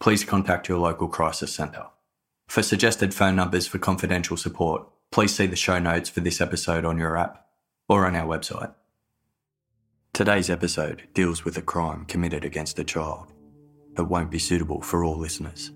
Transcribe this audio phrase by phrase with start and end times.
[0.00, 1.86] please contact your local crisis centre.
[2.48, 6.84] For suggested phone numbers for confidential support, please see the show notes for this episode
[6.84, 7.46] on your app
[7.88, 8.74] or on our website.
[10.12, 13.32] Today's episode deals with a crime committed against a child
[13.94, 15.72] that won't be suitable for all listeners.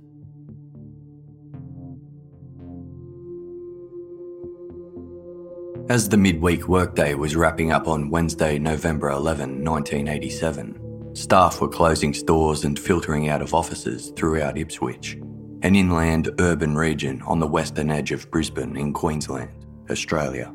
[5.88, 10.87] As the midweek workday was wrapping up on Wednesday, November 11, 1987,
[11.18, 15.14] staff were closing stores and filtering out of offices throughout Ipswich,
[15.62, 20.52] an inland urban region on the western edge of Brisbane in Queensland, Australia.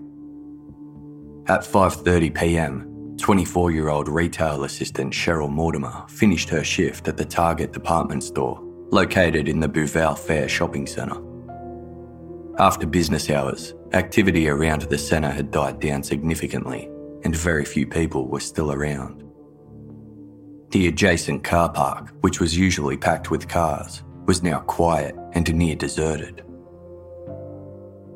[1.48, 8.24] At 5:30 p.m., 24-year-old retail assistant Cheryl Mortimer finished her shift at the Target department
[8.24, 8.60] store
[8.92, 11.22] located in the Bouval Fair shopping centre.
[12.58, 16.90] After business hours, activity around the centre had died down significantly
[17.24, 19.24] and very few people were still around.
[20.74, 25.76] The adjacent car park, which was usually packed with cars, was now quiet and near
[25.76, 26.44] deserted.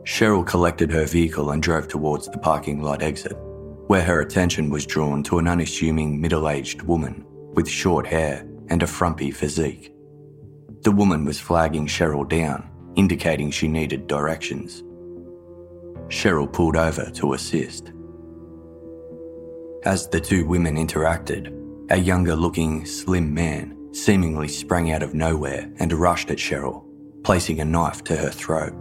[0.01, 3.38] Cheryl collected her vehicle and drove towards the parking lot exit,
[3.85, 7.23] where her attention was drawn to an unassuming middle aged woman
[7.53, 9.94] with short hair and a frumpy physique.
[10.81, 14.81] The woman was flagging Cheryl down, indicating she needed directions.
[16.07, 17.91] Cheryl pulled over to assist.
[19.84, 21.53] As the two women interacted,
[21.90, 26.84] a younger looking, slim man seemingly sprang out of nowhere and rushed at Cheryl,
[27.24, 28.74] placing a knife to her throat.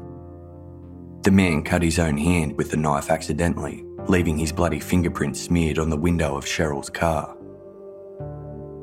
[1.22, 5.78] The man cut his own hand with the knife accidentally, leaving his bloody fingerprints smeared
[5.78, 7.37] on the window of Cheryl's car.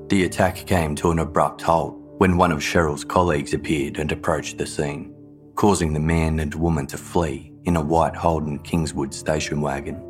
[0.08, 4.58] The attack came to an abrupt halt when one of Cheryl's colleagues appeared and approached
[4.58, 5.14] the scene,
[5.56, 10.02] causing the man and woman to flee in a white Holden Kingswood station wagon.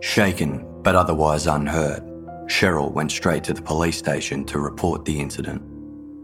[0.00, 2.02] Shaken but otherwise unhurt,
[2.50, 5.62] Cheryl went straight to the police station to report the incident,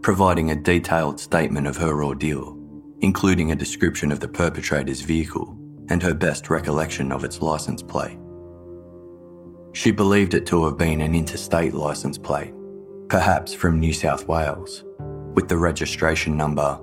[0.01, 2.57] providing a detailed statement of her ordeal,
[2.99, 5.57] including a description of the perpetrator's vehicle
[5.89, 8.19] and her best recollection of its license plate.
[9.71, 12.53] She believed it to have been an interstate license plate,
[13.07, 14.83] perhaps from New South Wales,
[15.33, 16.77] with the registration number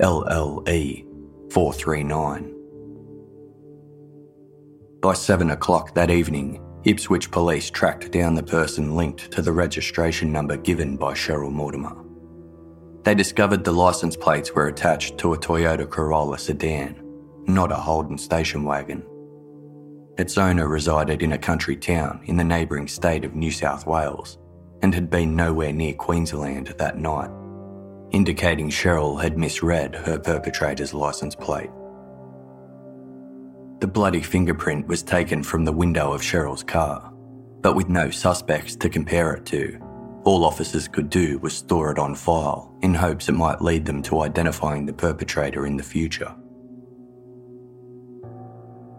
[0.00, 1.06] LLE
[1.52, 2.54] 439.
[5.00, 10.32] By 7 o'clock that evening, Ipswich police tracked down the person linked to the registration
[10.32, 11.94] number given by Cheryl Mortimer.
[13.02, 16.98] They discovered the license plates were attached to a Toyota Corolla sedan,
[17.46, 19.04] not a Holden station wagon.
[20.16, 24.38] Its owner resided in a country town in the neighbouring state of New South Wales
[24.80, 27.30] and had been nowhere near Queensland that night,
[28.12, 31.68] indicating Cheryl had misread her perpetrator's license plate.
[33.80, 37.12] The bloody fingerprint was taken from the window of Cheryl's car,
[37.60, 39.78] but with no suspects to compare it to.
[40.24, 44.02] All officers could do was store it on file in hopes it might lead them
[44.02, 46.34] to identifying the perpetrator in the future.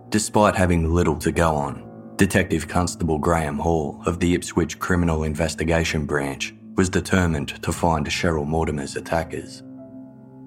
[0.09, 1.85] Despite having little to go on,
[2.15, 8.47] Detective Constable Graham Hall of the Ipswich Criminal Investigation Branch was determined to find Cheryl
[8.47, 9.61] Mortimer's attackers.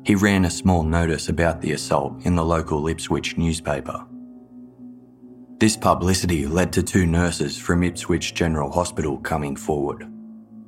[0.05, 4.05] He ran a small notice about the assault in the local Ipswich newspaper.
[5.63, 10.05] This publicity led to two nurses from Ipswich General Hospital coming forward,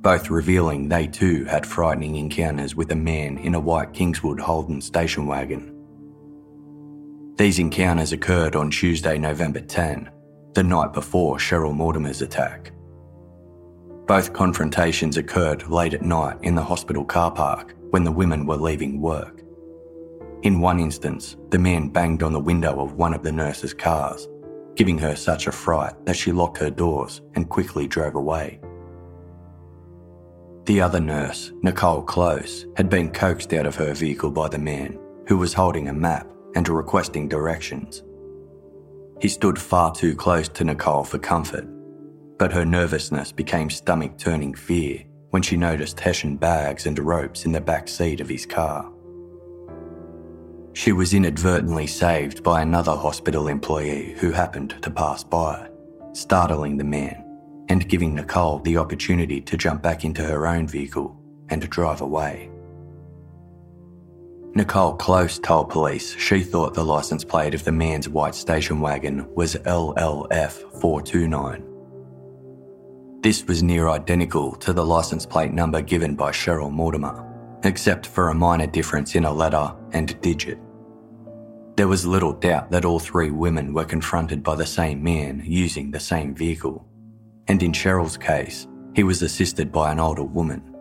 [0.01, 4.79] both revealing they too had frightening encounters with a man in a white Kingswood Holden
[4.79, 5.75] station wagon.
[7.35, 10.09] These encounters occurred on Tuesday, November 10,
[10.53, 12.71] the night before Cheryl Mortimer's attack.
[14.07, 18.55] Both confrontations occurred late at night in the hospital car park when the women were
[18.55, 19.41] leaving work.
[20.43, 24.29] In one instance, the man banged on the window of one of the nurse's cars,
[24.75, 28.59] giving her such a fright that she locked her doors and quickly drove away.
[30.65, 34.99] The other nurse, Nicole Close, had been coaxed out of her vehicle by the man,
[35.27, 38.03] who was holding a map and requesting directions.
[39.21, 41.67] He stood far too close to Nicole for comfort,
[42.37, 47.51] but her nervousness became stomach turning fear when she noticed Hessian bags and ropes in
[47.51, 48.91] the back seat of his car.
[50.75, 55.69] She was inadvertently saved by another hospital employee who happened to pass by,
[56.11, 57.23] startling the man
[57.69, 61.17] and giving Nicole the opportunity to jump back into her own vehicle
[61.47, 62.49] and drive away.
[64.53, 69.25] Nicole Close told police she thought the license plate of the man's white station wagon
[69.33, 71.63] was LLF429.
[73.23, 77.23] This was near identical to the license plate number given by Cheryl Mortimer,
[77.63, 80.59] except for a minor difference in a letter and digit.
[81.75, 85.91] There was little doubt that all three women were confronted by the same man using
[85.91, 86.87] the same vehicle,
[87.49, 90.73] and in Cheryl's case, he was assisted by an older woman.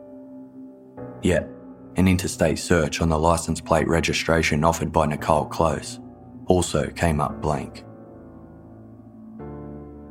[1.20, 1.48] Yet,
[1.96, 5.98] an interstate search on the license plate registration offered by Nicole Close
[6.46, 7.84] also came up blank.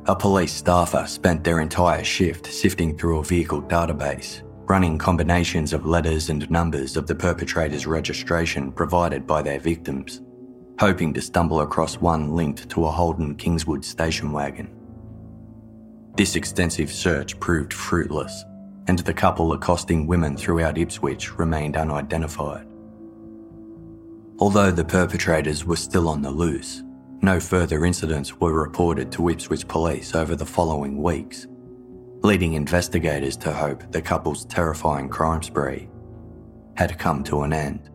[0.04, 5.86] A police staffer spent their entire shift sifting through a vehicle database, running combinations of
[5.86, 10.20] letters and numbers of the perpetrator's registration provided by their victims
[10.78, 14.74] hoping to stumble across one linked to a Holden Kingswood station wagon.
[16.16, 18.44] This extensive search proved fruitless,
[18.86, 22.66] and the couple accosting women throughout Ipswich remained unidentified.
[24.38, 26.82] Although the perpetrators were still on the loose,
[27.22, 31.46] no further incidents were reported to Ipswich police over the following weeks,
[32.22, 35.88] leading investigators to hope the couple's terrifying crime spree
[36.76, 37.90] had come to an end.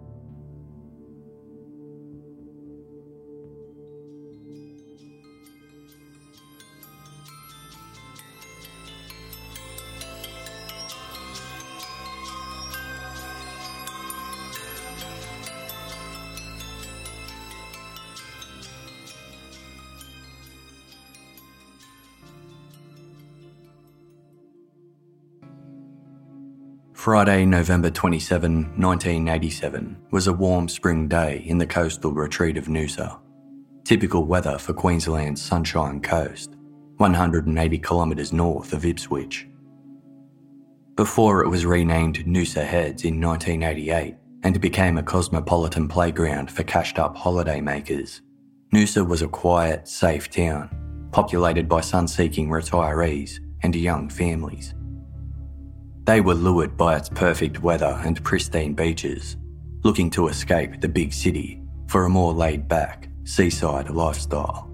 [27.00, 33.18] Friday, November 27, 1987, was a warm spring day in the coastal retreat of Noosa.
[33.86, 36.58] Typical weather for Queensland's Sunshine Coast,
[36.98, 39.48] 180 kilometres north of Ipswich.
[40.98, 47.00] Before it was renamed Noosa Heads in 1988 and became a cosmopolitan playground for cashed
[47.00, 48.20] up holidaymakers,
[48.74, 50.70] Noosa was a quiet, safe town,
[51.14, 54.74] populated by sun seeking retirees and young families.
[56.10, 59.38] They were lured by its perfect weather and pristine beaches,
[59.84, 64.68] looking to escape the big city for a more laid back, seaside lifestyle.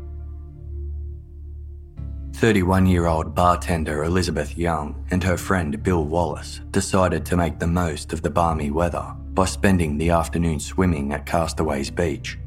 [2.35, 7.67] 31 year old bartender Elizabeth Young and her friend Bill Wallace decided to make the
[7.67, 12.39] most of the balmy weather by spending the afternoon swimming at Castaways Beach,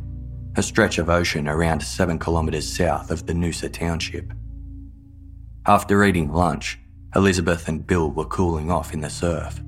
[0.57, 4.33] a stretch of ocean around 7 kilometres south of the Noosa township.
[5.67, 6.79] After eating lunch,
[7.17, 9.63] Elizabeth and Bill were cooling off in the surf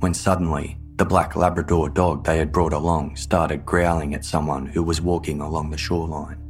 [0.00, 4.82] when suddenly the black Labrador dog they had brought along started growling at someone who
[4.82, 6.42] was walking along the shoreline.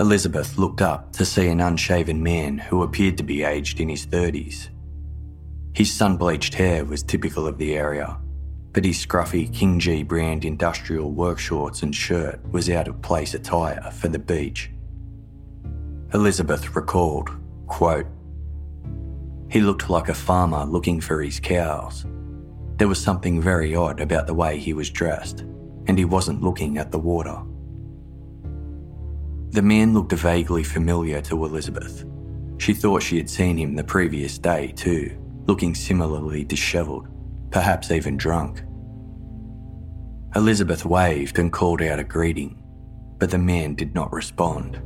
[0.00, 4.06] Elizabeth looked up to see an unshaven man who appeared to be aged in his
[4.06, 4.70] 30s.
[5.74, 8.18] His sun bleached hair was typical of the area,
[8.72, 13.34] but his scruffy King Gee brand industrial work shorts and shirt was out of place
[13.34, 14.70] attire for the beach.
[16.12, 17.30] Elizabeth recalled,
[17.66, 18.06] quote,
[19.52, 22.06] he looked like a farmer looking for his cows.
[22.78, 25.40] There was something very odd about the way he was dressed,
[25.86, 27.38] and he wasn't looking at the water.
[29.50, 32.06] The man looked vaguely familiar to Elizabeth.
[32.56, 37.08] She thought she had seen him the previous day, too, looking similarly dishevelled,
[37.50, 38.62] perhaps even drunk.
[40.34, 42.56] Elizabeth waved and called out a greeting,
[43.18, 44.80] but the man did not respond.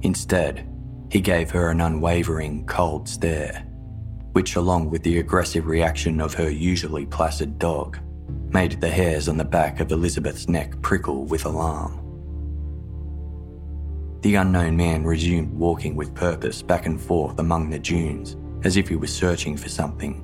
[0.00, 0.66] Instead,
[1.10, 3.66] he gave her an unwavering, cold stare,
[4.32, 7.98] which, along with the aggressive reaction of her usually placid dog,
[8.48, 12.02] made the hairs on the back of Elizabeth's neck prickle with alarm.
[14.22, 18.88] The unknown man resumed walking with purpose back and forth among the dunes, as if
[18.88, 20.22] he was searching for something.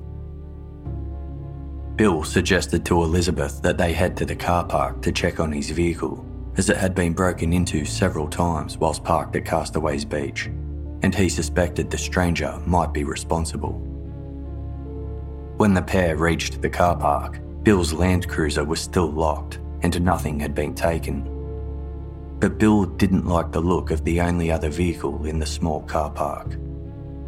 [1.95, 5.69] Bill suggested to Elizabeth that they head to the car park to check on his
[5.69, 6.25] vehicle,
[6.57, 10.49] as it had been broken into several times whilst parked at Castaways Beach,
[11.03, 13.73] and he suspected the stranger might be responsible.
[15.57, 20.39] When the pair reached the car park, Bill's Land Cruiser was still locked and nothing
[20.39, 21.29] had been taken.
[22.39, 26.09] But Bill didn't like the look of the only other vehicle in the small car
[26.09, 26.57] park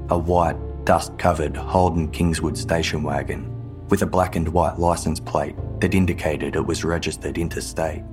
[0.09, 3.51] a white, dust covered Holden Kingswood station wagon
[3.89, 8.03] with a black and white license plate that indicated it was registered interstate.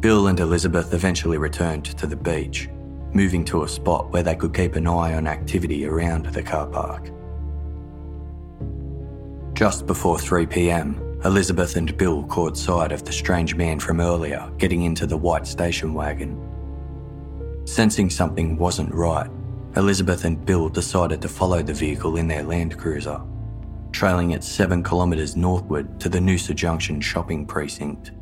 [0.00, 2.68] Bill and Elizabeth eventually returned to the beach,
[3.12, 6.66] moving to a spot where they could keep an eye on activity around the car
[6.66, 7.10] park.
[9.54, 14.48] Just before 3 pm, Elizabeth and Bill caught sight of the strange man from earlier
[14.58, 16.40] getting into the white station wagon.
[17.64, 19.28] Sensing something wasn't right,
[19.76, 23.20] Elizabeth and Bill decided to follow the vehicle in their Land Cruiser,
[23.90, 28.12] trailing it 7 kilometres northward to the Noosa Junction shopping precinct.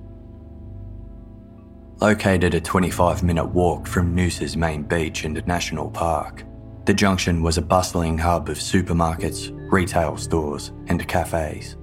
[2.01, 6.45] Located a 25 minute walk from Noosa's main beach and national park,
[6.85, 11.77] the junction was a bustling hub of supermarkets, retail stores, and cafes.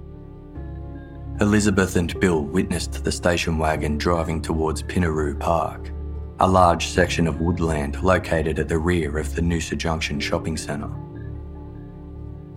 [1.41, 5.89] Elizabeth and Bill witnessed the station wagon driving towards Pinnaroo Park,
[6.39, 10.91] a large section of woodland located at the rear of the Noosa Junction shopping centre.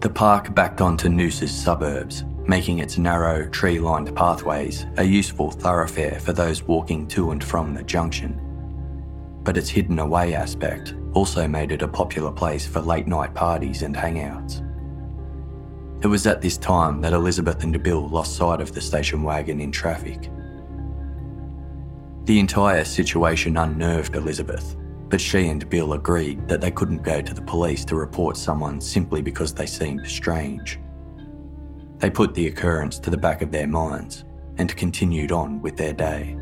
[0.00, 6.20] The park backed onto Noosa's suburbs, making its narrow, tree lined pathways a useful thoroughfare
[6.20, 8.40] for those walking to and from the junction.
[9.42, 13.82] But its hidden away aspect also made it a popular place for late night parties
[13.82, 14.62] and hangouts.
[16.04, 19.60] It was at this time that Elizabeth and Bill lost sight of the station wagon
[19.60, 20.30] in traffic.
[22.24, 24.76] The entire situation unnerved Elizabeth,
[25.08, 28.80] but she and Bill agreed that they couldn't go to the police to report someone
[28.80, 30.78] simply because they seemed strange.
[31.98, 34.24] They put the occurrence to the back of their minds
[34.58, 36.36] and continued on with their day.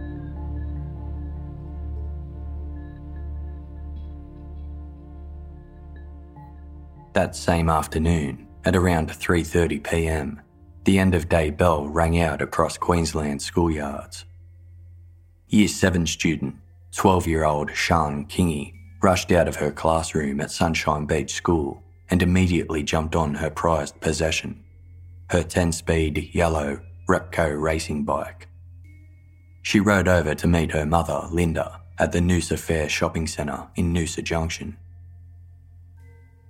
[7.12, 10.40] That same afternoon, at around 3:30 p.m.,
[10.82, 14.24] the end of day bell rang out across Queensland schoolyards.
[15.48, 16.56] Year 7 student,
[16.92, 23.14] 12-year-old Sian Kingi, rushed out of her classroom at Sunshine Beach School and immediately jumped
[23.14, 24.63] on her prized possession,
[25.34, 28.46] her 10-speed yellow Repco racing bike.
[29.62, 33.92] She rode over to meet her mother, Linda, at the Noosa Fair shopping centre in
[33.92, 34.76] Noosa Junction.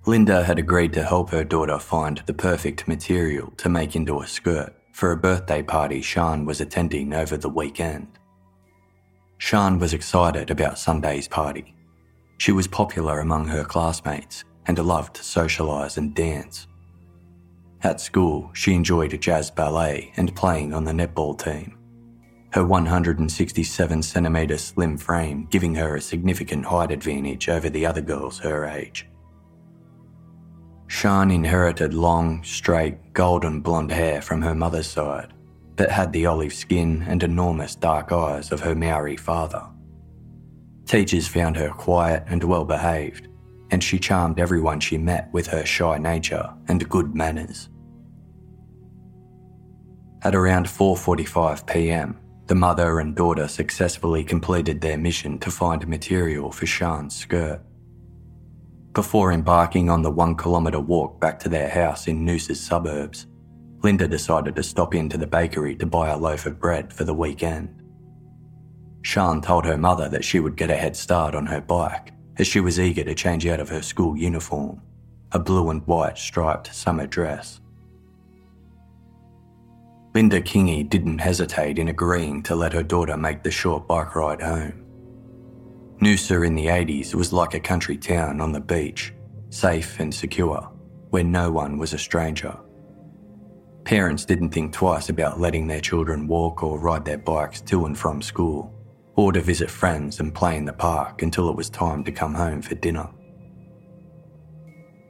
[0.05, 4.27] Linda had agreed to help her daughter find the perfect material to make into a
[4.27, 8.19] skirt for a birthday party Sian was attending over the weekend.
[9.39, 11.73] Sian was excited about Sunday's party.
[12.37, 16.67] She was popular among her classmates and loved to socialise and dance.
[17.83, 21.77] At school, she enjoyed jazz ballet and playing on the netball team.
[22.51, 28.39] Her 167 centimetre slim frame giving her a significant height advantage over the other girls
[28.39, 29.07] her age.
[30.87, 35.33] Sian inherited long, straight, golden blonde hair from her mother's side,
[35.75, 39.63] but had the olive skin and enormous dark eyes of her Maori father.
[40.85, 43.27] Teachers found her quiet and well behaved,
[43.71, 47.69] and she charmed everyone she met with her shy nature and good manners.
[50.23, 56.51] At around 4:45 p.m., the mother and daughter successfully completed their mission to find material
[56.51, 57.61] for Sian's skirt
[58.93, 63.27] before embarking on the one kilometre walk back to their house in Noosa's suburbs.
[63.83, 67.13] Linda decided to stop into the bakery to buy a loaf of bread for the
[67.13, 67.69] weekend.
[69.03, 72.47] Sian told her mother that she would get a head start on her bike as
[72.47, 74.81] she was eager to change out of her school uniform,
[75.31, 77.61] a blue and white striped summer dress.
[80.13, 84.41] Linda Kingi didn't hesitate in agreeing to let her daughter make the short bike ride
[84.41, 84.85] home.
[85.99, 89.13] Noosa in the 80s was like a country town on the beach,
[89.49, 90.69] safe and secure,
[91.09, 92.57] where no one was a stranger.
[93.85, 97.97] Parents didn't think twice about letting their children walk or ride their bikes to and
[97.97, 98.73] from school,
[99.15, 102.33] or to visit friends and play in the park until it was time to come
[102.33, 103.09] home for dinner.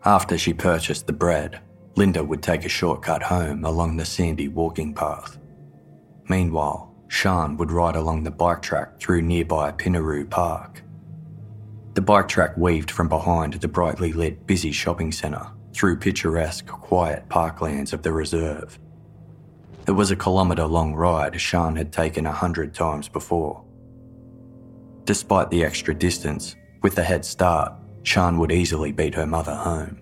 [0.03, 1.59] After she purchased the bread,
[1.95, 5.39] Linda would take a shortcut home along the sandy walking path.
[6.29, 10.83] Meanwhile, Sian would ride along the bike track through nearby Pinnaroo Park.
[11.93, 17.27] The bike track weaved from behind the brightly lit, busy shopping centre through picturesque, quiet
[17.29, 18.77] parklands of the reserve.
[19.87, 23.64] It was a kilometre long ride Sian had taken a hundred times before.
[25.05, 30.01] Despite the extra distance, with the head start, Sian would easily beat her mother home.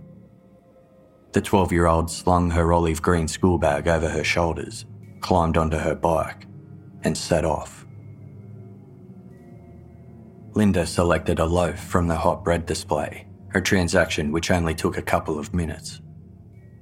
[1.33, 4.85] The 12 year old slung her olive green school bag over her shoulders,
[5.19, 6.47] climbed onto her bike,
[7.03, 7.85] and set off.
[10.53, 15.01] Linda selected a loaf from the hot bread display, a transaction which only took a
[15.01, 15.99] couple of minutes.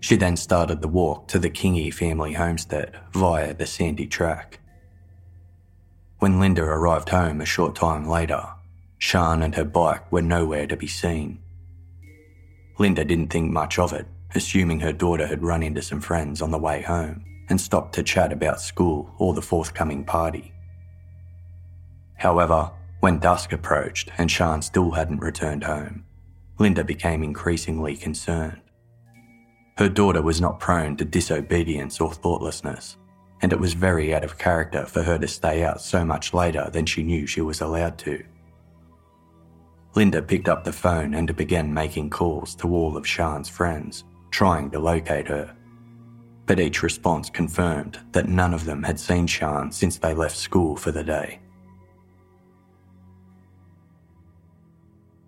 [0.02, 4.61] She then started the walk to the Kingi family homestead via the sandy track.
[6.22, 8.48] When Linda arrived home a short time later,
[9.00, 11.40] Sian and her bike were nowhere to be seen.
[12.78, 16.52] Linda didn't think much of it, assuming her daughter had run into some friends on
[16.52, 20.54] the way home and stopped to chat about school or the forthcoming party.
[22.14, 26.06] However, when dusk approached and Sian still hadn't returned home,
[26.60, 28.62] Linda became increasingly concerned.
[29.80, 32.98] Her daughter was not prone to disobedience or thoughtlessness,
[33.42, 36.70] and it was very out of character for her to stay out so much later
[36.72, 38.24] than she knew she was allowed to.
[39.96, 44.70] Linda picked up the phone and began making calls to all of Sian's friends, trying
[44.72, 45.56] to locate her.
[46.46, 50.76] But each response confirmed that none of them had seen Sian since they left school
[50.76, 51.40] for the day.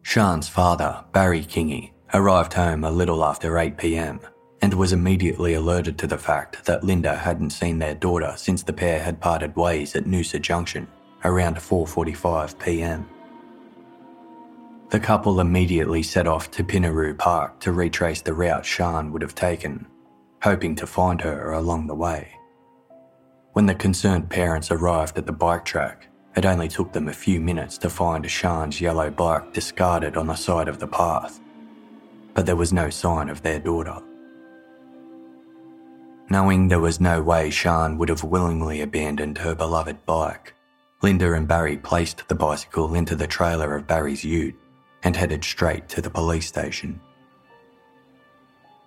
[0.03, 4.20] Sian's father, Barry Kingi, arrived home a little after 8 pm
[4.63, 8.72] and was immediately alerted to the fact that Linda hadn't seen their daughter since the
[8.72, 10.88] pair had parted ways at Noosa Junction
[11.25, 13.05] around 4:45 p.m.
[14.89, 19.36] The couple immediately set off to Pinnaroo Park to retrace the route Sian would have
[19.36, 19.86] taken,
[20.41, 22.32] hoping to find her along the way.
[23.51, 27.41] When the concerned parents arrived at the bike track, it only took them a few
[27.41, 31.41] minutes to find Sian's yellow bike discarded on the side of the path,
[32.34, 34.01] but there was no sign of their daughter.
[36.29, 40.53] Knowing there was no way Sian would have willingly abandoned her beloved bike,
[41.01, 44.55] Linda and Barry placed the bicycle into the trailer of Barry's ute
[45.03, 46.99] and headed straight to the police station.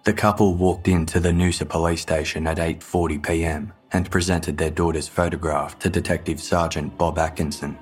[0.04, 5.08] The couple walked into the Noosa police station at 8:40 p.m and presented their daughter's
[5.08, 7.78] photograph to Detective Sergeant Bob Atkinson.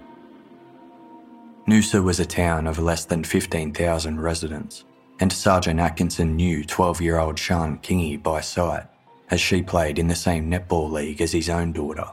[1.67, 4.85] Noosa was a town of less than 15,000 residents,
[5.21, 8.87] and Sergeant Atkinson knew 12 year old Sian Kingi by sight,
[9.31, 12.09] as she played in the same netball league as his own daughter.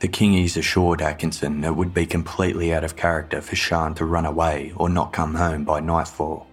[0.00, 4.26] The Kingis assured Atkinson it would be completely out of character for Sian to run
[4.26, 6.46] away or not come home by nightfall.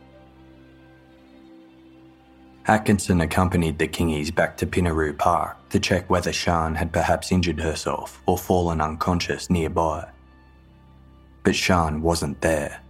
[2.68, 7.60] Atkinson accompanied the Kingis back to Pinnaroo Park to check whether Sian had perhaps injured
[7.60, 10.08] herself or fallen unconscious nearby.
[11.44, 12.82] But Sian wasn't there,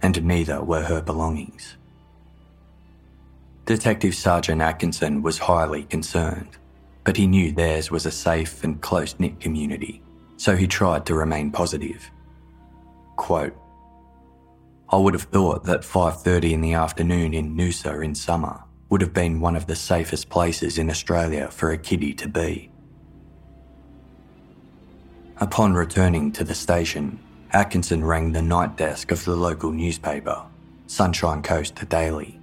[0.00, 1.76] and neither were her belongings.
[3.68, 6.56] Detective Sergeant Atkinson was highly concerned,
[7.04, 10.00] but he knew theirs was a safe and close knit community,
[10.38, 12.10] so he tried to remain positive.
[13.16, 13.54] Quote,
[14.88, 19.12] I would have thought that 5:30 in the afternoon in Noosa in summer would have
[19.12, 22.70] been one of the safest places in Australia for a kiddie to be.
[25.36, 27.18] Upon returning to the station,
[27.52, 30.40] Atkinson rang the night desk of the local newspaper,
[30.86, 32.37] Sunshine Coast Daily.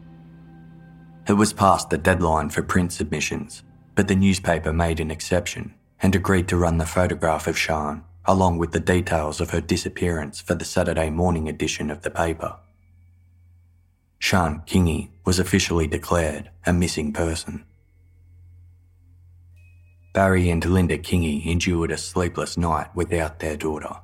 [1.27, 3.63] It was past the deadline for print submissions,
[3.95, 8.57] but the newspaper made an exception and agreed to run the photograph of Sian along
[8.57, 12.57] with the details of her disappearance for the Saturday morning edition of the paper.
[14.19, 17.65] Sian Kingi was officially declared a missing person.
[20.13, 23.97] Barry and Linda Kingi endured a sleepless night without their daughter.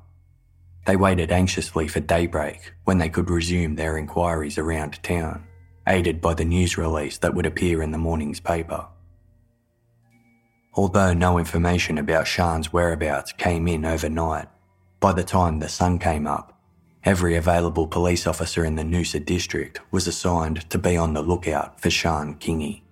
[0.86, 5.46] They waited anxiously for daybreak when they could resume their inquiries around town,
[5.86, 8.86] aided by the news release that would appear in the morning's paper.
[10.74, 14.48] Although no information about Sian's whereabouts came in overnight,
[15.00, 16.52] by the time the sun came up,
[17.04, 21.80] Every available police officer in the Noosa district was assigned to be on the lookout
[21.80, 22.82] for Sian Kingi.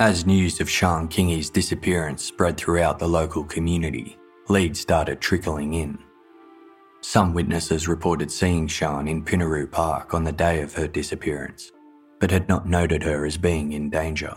[0.00, 5.98] As news of Sian Kingi's disappearance spread throughout the local community, leads started trickling in.
[7.08, 11.70] Some witnesses reported seeing Sian in Pinnaroo Park on the day of her disappearance,
[12.18, 14.34] but had not noted her as being in danger.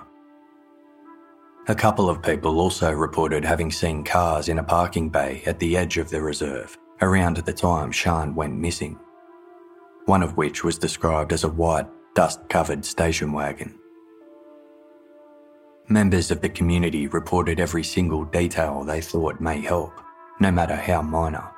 [1.67, 5.75] A couple of people also reported having seen cars in a parking bay at the
[5.75, 8.99] edge of the reserve around the time Sian went missing,
[10.05, 13.73] one of which was described as a white, dust covered station wagon.
[15.87, 19.99] Members of the community reported every single detail they thought may help,
[20.39, 21.49] no matter how minor.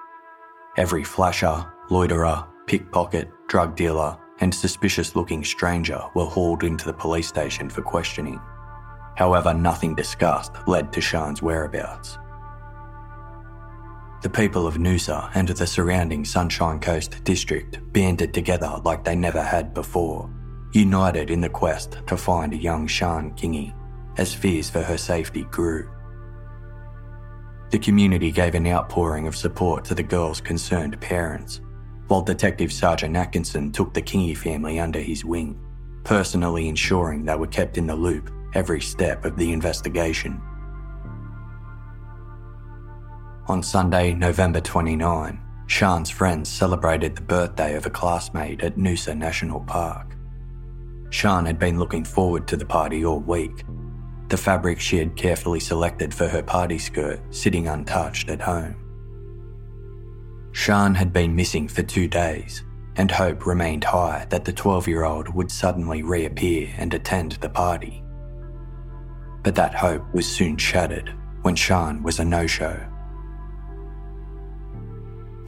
[0.77, 7.27] Every flasher, loiterer, pickpocket, drug dealer, and suspicious looking stranger were hauled into the police
[7.27, 8.39] station for questioning.
[9.17, 12.17] However, nothing discussed led to Sian's whereabouts.
[14.21, 19.41] The people of Noosa and the surrounding Sunshine Coast district banded together like they never
[19.41, 20.29] had before,
[20.73, 23.73] united in the quest to find young Sian Kingi,
[24.17, 25.89] as fears for her safety grew.
[27.71, 31.61] The community gave an outpouring of support to the girl's concerned parents,
[32.07, 35.57] while Detective Sergeant Atkinson took the Kingi family under his wing,
[36.03, 40.41] personally ensuring they were kept in the loop every step of the investigation.
[43.47, 49.61] On Sunday, November 29, Sian's friends celebrated the birthday of a classmate at Noosa National
[49.61, 50.17] Park.
[51.09, 53.63] Sian had been looking forward to the party all week
[54.31, 58.73] the fabric she had carefully selected for her party skirt sitting untouched at home.
[60.53, 62.63] Sian had been missing for two days,
[62.95, 67.49] and hope remained high that the 12 year old would suddenly reappear and attend the
[67.49, 68.01] party.
[69.43, 72.79] But that hope was soon shattered when Sian was a no show.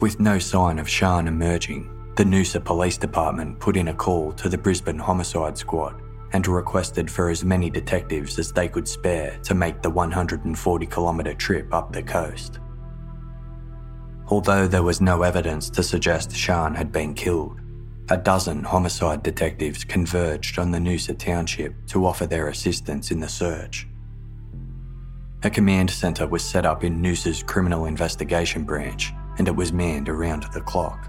[0.00, 4.50] With no sign of Sian emerging, the Noosa Police Department put in a call to
[4.50, 6.03] the Brisbane Homicide Squad
[6.34, 11.34] and requested for as many detectives as they could spare to make the 140 kilometre
[11.34, 12.58] trip up the coast.
[14.28, 17.60] Although there was no evidence to suggest Sian had been killed,
[18.10, 23.28] a dozen homicide detectives converged on the Noosa township to offer their assistance in the
[23.28, 23.86] search.
[25.44, 30.08] A command centre was set up in Noosa's criminal investigation branch and it was manned
[30.08, 31.08] around the clock.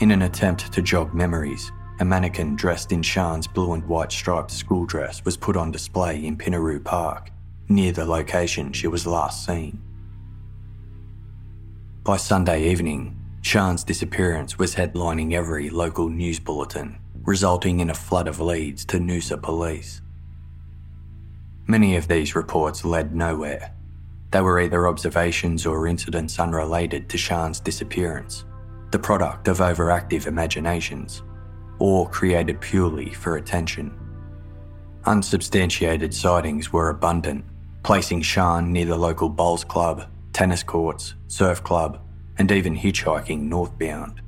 [0.00, 4.50] In an attempt to jog memories, a mannequin dressed in Sian's blue and white striped
[4.50, 7.30] school dress was put on display in Pinnaroo Park,
[7.68, 9.82] near the location she was last seen.
[12.02, 18.28] By Sunday evening, Sian's disappearance was headlining every local news bulletin, resulting in a flood
[18.28, 20.00] of leads to Noosa police.
[21.66, 23.74] Many of these reports led nowhere.
[24.30, 28.46] They were either observations or incidents unrelated to Sian's disappearance,
[28.90, 31.22] the product of overactive imaginations
[31.80, 33.92] or created purely for attention.
[35.06, 37.44] Unsubstantiated sightings were abundant,
[37.82, 42.00] placing Sian near the local bowls club, tennis courts, surf club,
[42.38, 44.20] and even hitchhiking northbound.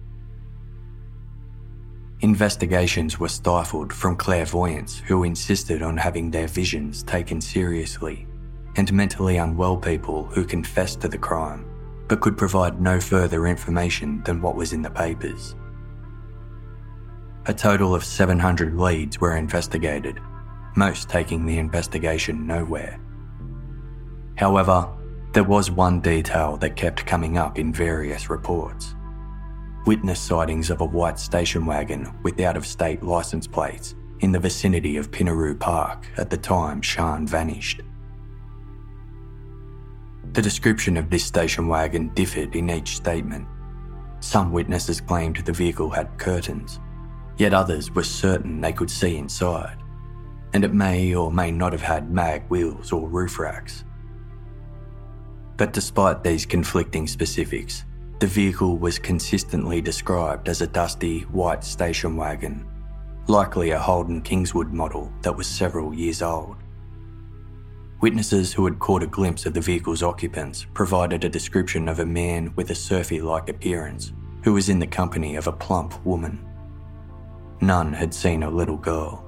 [2.21, 8.27] Investigations were stifled from clairvoyants who insisted on having their visions taken seriously,
[8.77, 11.69] and mentally unwell people who confessed to the crime
[12.13, 15.55] but could provide no further information than what was in the papers.
[17.47, 20.21] A total of 700 leads were investigated,
[20.77, 23.01] most taking the investigation nowhere.
[24.37, 24.89] However,
[25.33, 28.95] there was one detail that kept coming up in various reports.
[29.87, 34.39] Witness sightings of a white station wagon with out of state license plates in the
[34.39, 37.83] vicinity of Pinnaroo Park at the time Sian vanished.
[40.35, 43.49] The description of this station wagon differed in each statement.
[44.21, 46.79] Some witnesses claimed the vehicle had curtains,
[47.39, 49.79] yet others were certain they could see inside,
[50.53, 53.85] and it may or may not have had mag wheels or roof racks.
[55.57, 57.85] But despite these conflicting specifics,
[58.19, 62.67] the vehicle was consistently described as a dusty white station wagon,
[63.27, 66.57] likely a Holden Kingswood model that was several years old.
[68.01, 72.07] Witnesses who had caught a glimpse of the vehicle's occupants provided a description of a
[72.07, 76.45] man with a surfy like appearance who was in the company of a plump woman.
[77.63, 79.25] None had seen a little girl.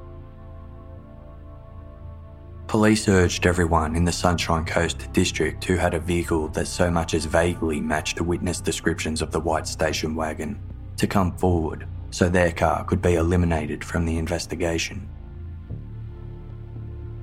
[2.66, 7.14] Police urged everyone in the Sunshine Coast district who had a vehicle that so much
[7.14, 10.60] as vaguely matched the witness descriptions of the white station wagon
[10.96, 15.08] to come forward so their car could be eliminated from the investigation.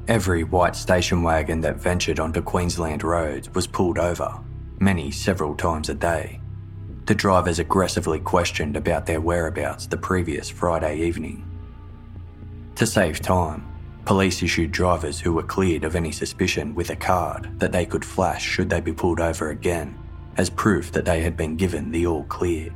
[0.08, 4.39] Every white station wagon that ventured onto Queensland roads was pulled over,
[4.80, 6.41] many several times a day,
[7.06, 11.48] the drivers aggressively questioned about their whereabouts the previous Friday evening.
[12.76, 13.68] To save time,
[14.06, 18.06] police issued drivers who were cleared of any suspicion with a card that they could
[18.06, 19.98] flash should they be pulled over again,
[20.38, 22.74] as proof that they had been given the all clear.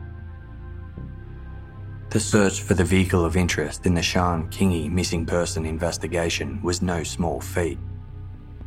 [2.10, 6.82] The search for the vehicle of interest in the Sian Kingi missing person investigation was
[6.82, 7.78] no small feat.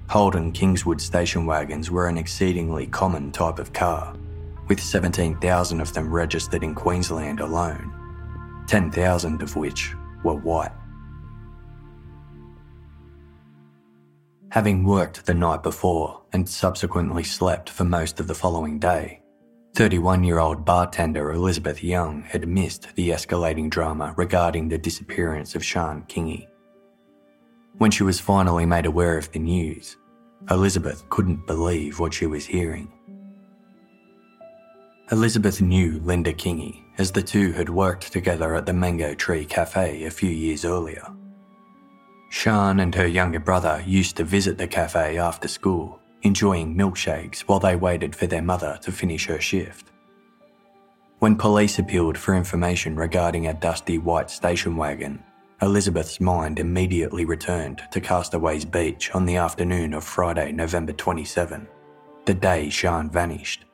[0.08, 4.14] Holden Kingswood station wagons were an exceedingly common type of car,
[4.68, 7.92] with 17,000 of them registered in Queensland alone,
[8.68, 10.72] 10,000 of which were white.
[14.50, 19.22] Having worked the night before and subsequently slept for most of the following day,
[19.74, 25.64] 31 year old bartender Elizabeth Young had missed the escalating drama regarding the disappearance of
[25.64, 26.48] Sian Kingi.
[27.76, 29.98] When she was finally made aware of the news,
[30.50, 32.97] Elizabeth couldn't believe what she was hearing.
[35.10, 40.04] Elizabeth knew Linda Kingi as the two had worked together at the Mango Tree Cafe
[40.04, 41.02] a few years earlier.
[42.30, 47.58] Sian and her younger brother used to visit the cafe after school, enjoying milkshakes while
[47.58, 49.90] they waited for their mother to finish her shift.
[51.20, 55.22] When police appealed for information regarding a dusty white station wagon,
[55.62, 61.66] Elizabeth's mind immediately returned to Castaways Beach on the afternoon of Friday, November 27,
[62.26, 63.64] the day Sian vanished.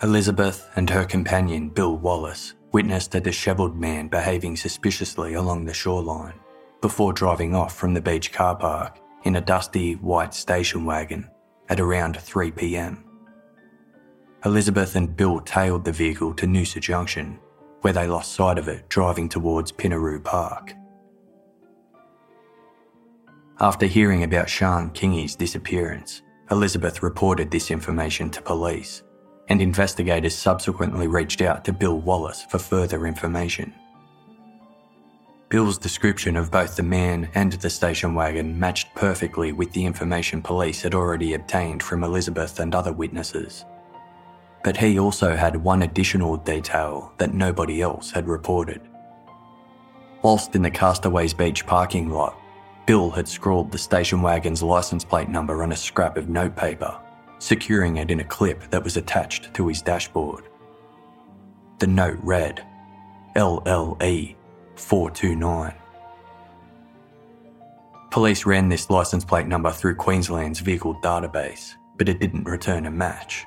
[0.00, 6.38] Elizabeth and her companion Bill Wallace witnessed a dishevelled man behaving suspiciously along the shoreline
[6.80, 11.28] before driving off from the beach car park in a dusty white station wagon
[11.68, 13.04] at around 3 pm.
[14.44, 17.40] Elizabeth and Bill tailed the vehicle to Noosa Junction,
[17.80, 20.74] where they lost sight of it driving towards Pinnaroo Park.
[23.58, 29.02] After hearing about Sian Kingi's disappearance, Elizabeth reported this information to police
[29.48, 33.72] and investigators subsequently reached out to Bill Wallace for further information.
[35.48, 40.42] Bill's description of both the man and the station wagon matched perfectly with the information
[40.42, 43.64] police had already obtained from Elizabeth and other witnesses.
[44.62, 48.82] But he also had one additional detail that nobody else had reported.
[50.20, 52.38] Whilst in the Castaways Beach parking lot,
[52.84, 56.98] Bill had scrawled the station wagon's license plate number on a scrap of notepaper
[57.38, 60.44] securing it in a clip that was attached to his dashboard.
[61.78, 62.64] The note read
[63.36, 64.34] LLE
[64.76, 65.74] 429.
[68.10, 72.90] Police ran this license plate number through Queensland's vehicle database, but it didn't return a
[72.90, 73.46] match.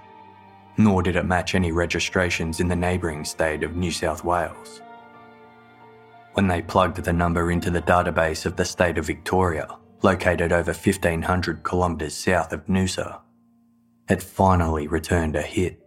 [0.77, 4.81] Nor did it match any registrations in the neighbouring state of New South Wales.
[6.33, 9.67] When they plugged the number into the database of the state of Victoria,
[10.01, 13.19] located over 1500 kilometres south of Noosa,
[14.11, 15.79] had finally returned a hit.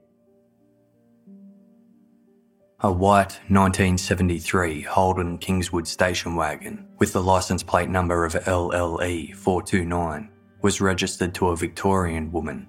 [2.80, 10.30] A white 1973 Holden Kingswood station wagon with the license plate number of LLE 429
[10.62, 12.66] was registered to a Victorian woman,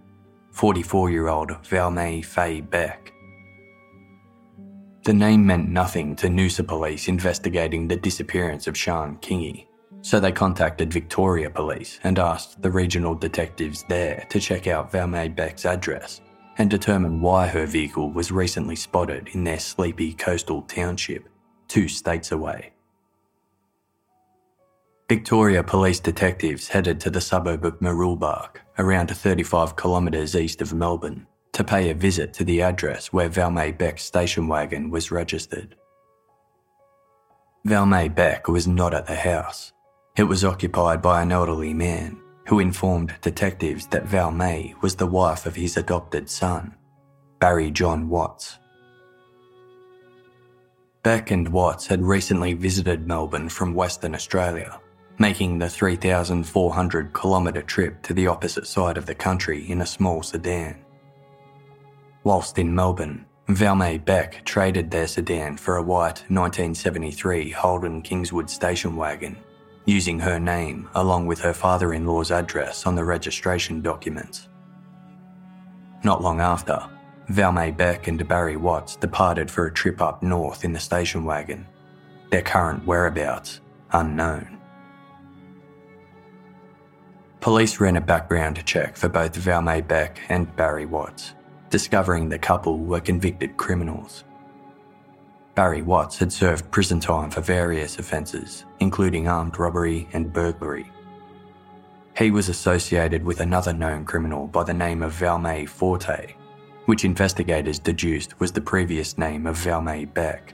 [0.52, 3.14] 44 year old Valmae Faye Beck.
[5.04, 9.68] The name meant nothing to Noosa police investigating the disappearance of Sian Kingi,
[10.06, 15.36] so they contacted Victoria Police and asked the regional detectives there to check out Valmae
[15.36, 16.22] Beck's address
[16.60, 21.28] and determine why her vehicle was recently spotted in their sleepy coastal township,
[21.68, 22.72] two states away.
[25.10, 31.26] Victoria Police detectives headed to the suburb of Mooroolbark, around 35 kilometres east of Melbourne,
[31.54, 35.76] to pay a visit to the address where Valmae Beck's station wagon was registered.
[37.66, 39.74] Valmae Beck was not at the house,
[40.18, 45.46] it was occupied by an elderly man who informed detectives that Valmae was the wife
[45.46, 46.74] of his adopted son,
[47.40, 48.60] Barry John Watts.
[51.04, 54.80] Beck and Watts had recently visited Melbourne from Western Australia,
[55.20, 60.24] making the 3,400 kilometre trip to the opposite side of the country in a small
[60.24, 60.78] sedan.
[62.24, 68.96] Whilst in Melbourne, Valmae Beck traded their sedan for a white 1973 Holden Kingswood station
[68.96, 69.38] wagon
[69.86, 74.48] using her name along with her father in law's address on the registration documents.
[76.04, 76.88] Not long after,
[77.30, 81.66] Valmae Beck and Barry Watts departed for a trip up north in the station wagon,
[82.30, 84.60] their current whereabouts unknown.
[87.40, 91.34] Police ran a background check for both Valmae Beck and Barry Watts,
[91.70, 94.24] discovering the couple were convicted criminals.
[95.56, 100.92] Barry Watts had served prison time for various offences, including armed robbery and burglary.
[102.18, 106.36] He was associated with another known criminal by the name of Valmae Forte,
[106.88, 110.54] which investigators deduced was the previous name of Valmae Beck.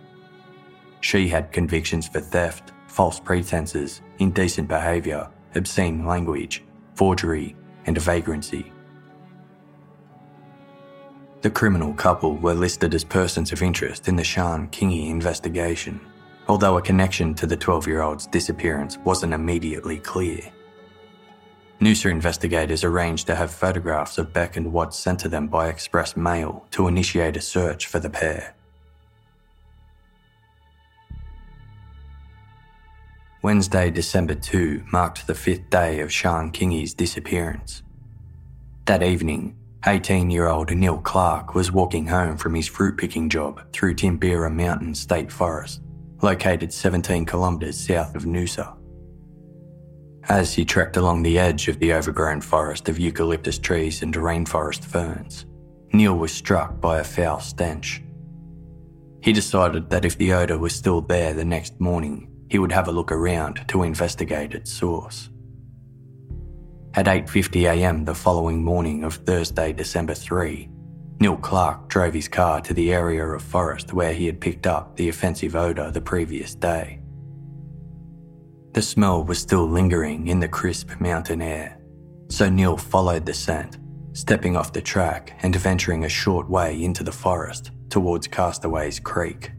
[1.00, 8.72] She had convictions for theft, false pretences, indecent behaviour, obscene language, forgery, and vagrancy.
[11.42, 16.00] The criminal couple were listed as persons of interest in the Sian Kingi investigation,
[16.48, 20.42] although a connection to the 12 year old's disappearance wasn't immediately clear.
[21.80, 26.16] Noosa investigators arranged to have photographs of Beck and Watts sent to them by express
[26.16, 28.54] mail to initiate a search for the pair.
[33.42, 37.82] Wednesday, December 2 marked the fifth day of Sian Kingi's disappearance.
[38.86, 43.62] That evening, 18 year old Neil Clark was walking home from his fruit picking job
[43.74, 45.82] through Tinbeerwah Mountain State Forest,
[46.22, 48.78] located 17 kilometres south of Noosa.
[50.30, 54.84] As he trekked along the edge of the overgrown forest of eucalyptus trees and rainforest
[54.84, 55.48] ferns,
[55.92, 58.04] Neil was struck by a foul stench.
[59.24, 62.88] He decided that if the odour was still there the next morning, he would have
[62.88, 65.31] a look around to investigate its source.
[66.94, 70.70] At 8.50am the following morning of Thursday, December 3,
[71.22, 74.98] Neil Clark drove his car to the area of forest where he had picked up
[74.98, 77.00] the offensive odour the previous day.
[78.74, 81.80] The smell was still lingering in the crisp mountain air,
[82.28, 83.78] so Neil followed the scent,
[84.12, 89.54] stepping off the track and venturing a short way into the forest towards Castaways Creek.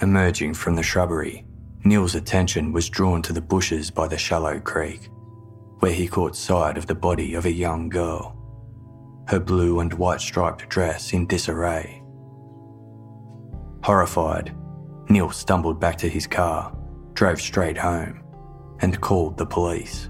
[0.00, 1.44] Emerging from the shrubbery,
[1.82, 5.08] Neil's attention was drawn to the bushes by the shallow creek,
[5.84, 8.34] where he caught sight of the body of a young girl,
[9.28, 12.02] her blue and white striped dress in disarray.
[13.82, 14.56] Horrified,
[15.10, 16.74] Neil stumbled back to his car,
[17.12, 18.22] drove straight home,
[18.80, 20.08] and called the police.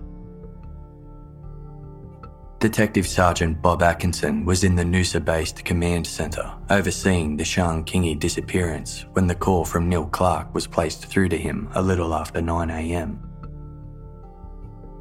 [2.60, 8.16] Detective Sergeant Bob Atkinson was in the Noosa based command centre overseeing the Sian Kingi
[8.16, 12.38] disappearance when the call from Neil Clark was placed through to him a little after
[12.38, 13.33] 9am.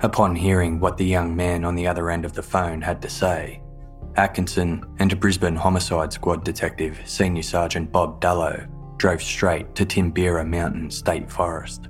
[0.03, 3.09] Upon hearing what the young man on the other end of the phone had to
[3.09, 3.61] say,
[4.17, 10.91] Atkinson and Brisbane Homicide Squad Detective Senior Sergeant Bob Dallow drove straight to Tinbeerwah Mountain
[10.91, 11.87] State Forest.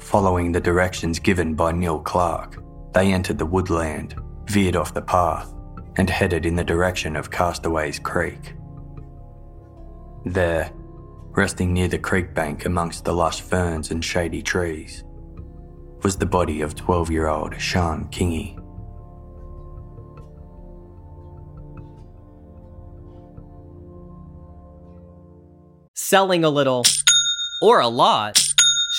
[0.00, 2.60] Following the directions given by Neil Clark,
[2.92, 4.16] they entered the woodland,
[4.46, 5.54] veered off the path,
[5.96, 8.54] and headed in the direction of Castaways Creek.
[10.24, 10.72] There,
[11.30, 15.04] resting near the creek bank amongst the lush ferns and shady trees,
[16.02, 18.56] was the body of 12 year old Sian Kingi.
[25.94, 26.84] Selling a little
[27.60, 28.42] or a lot.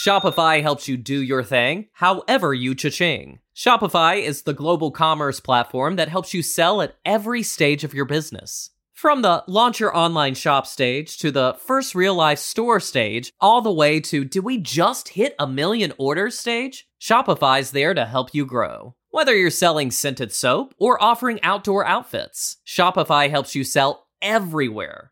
[0.05, 3.39] Shopify helps you do your thing, however you cha-ching.
[3.55, 8.05] Shopify is the global commerce platform that helps you sell at every stage of your
[8.05, 8.69] business.
[8.93, 13.61] From the launch your online shop stage to the first real life store stage, all
[13.61, 16.88] the way to do we just hit a million orders stage?
[16.99, 18.95] Shopify's there to help you grow.
[19.11, 25.11] Whether you're selling scented soap or offering outdoor outfits, Shopify helps you sell everywhere.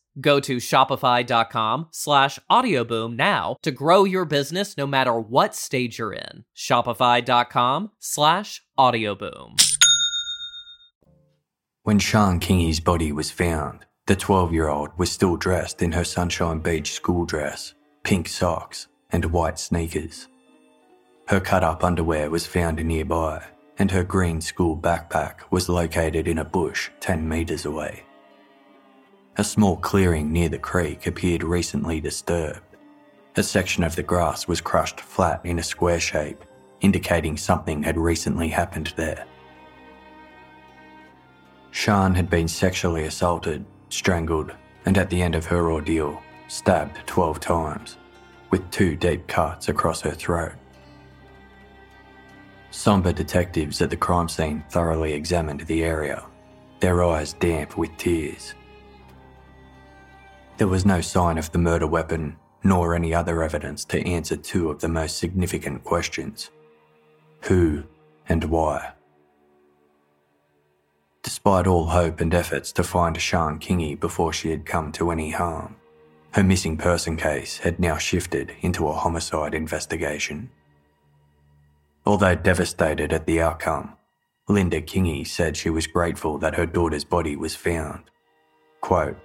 [0.19, 6.13] Go to shopify.com slash audioboom now to grow your business no matter what stage you're
[6.13, 6.43] in.
[6.55, 9.61] Shopify.com slash audioboom.
[11.83, 16.03] When Sian Kingi's body was found, the 12 year old was still dressed in her
[16.03, 20.27] Sunshine Beach school dress, pink socks, and white sneakers.
[21.27, 23.43] Her cut up underwear was found nearby,
[23.77, 28.03] and her green school backpack was located in a bush 10 metres away.
[29.41, 32.61] A small clearing near the creek appeared recently disturbed.
[33.35, 36.45] A section of the grass was crushed flat in a square shape,
[36.81, 39.25] indicating something had recently happened there.
[41.71, 44.53] Sian had been sexually assaulted, strangled,
[44.85, 47.97] and at the end of her ordeal, stabbed 12 times,
[48.51, 50.53] with two deep cuts across her throat.
[52.69, 56.23] Sombre detectives at the crime scene thoroughly examined the area,
[56.79, 58.53] their eyes damp with tears.
[60.61, 64.69] There was no sign of the murder weapon, nor any other evidence to answer two
[64.69, 66.51] of the most significant questions
[67.45, 67.83] who
[68.29, 68.91] and why.
[71.23, 75.31] Despite all hope and efforts to find Sian Kingi before she had come to any
[75.31, 75.77] harm,
[76.33, 80.51] her missing person case had now shifted into a homicide investigation.
[82.05, 83.97] Although devastated at the outcome,
[84.47, 88.11] Linda Kingi said she was grateful that her daughter's body was found.
[88.81, 89.17] Quote,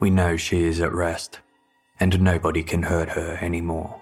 [0.00, 1.40] We know she is at rest,
[1.98, 4.00] and nobody can hurt her anymore.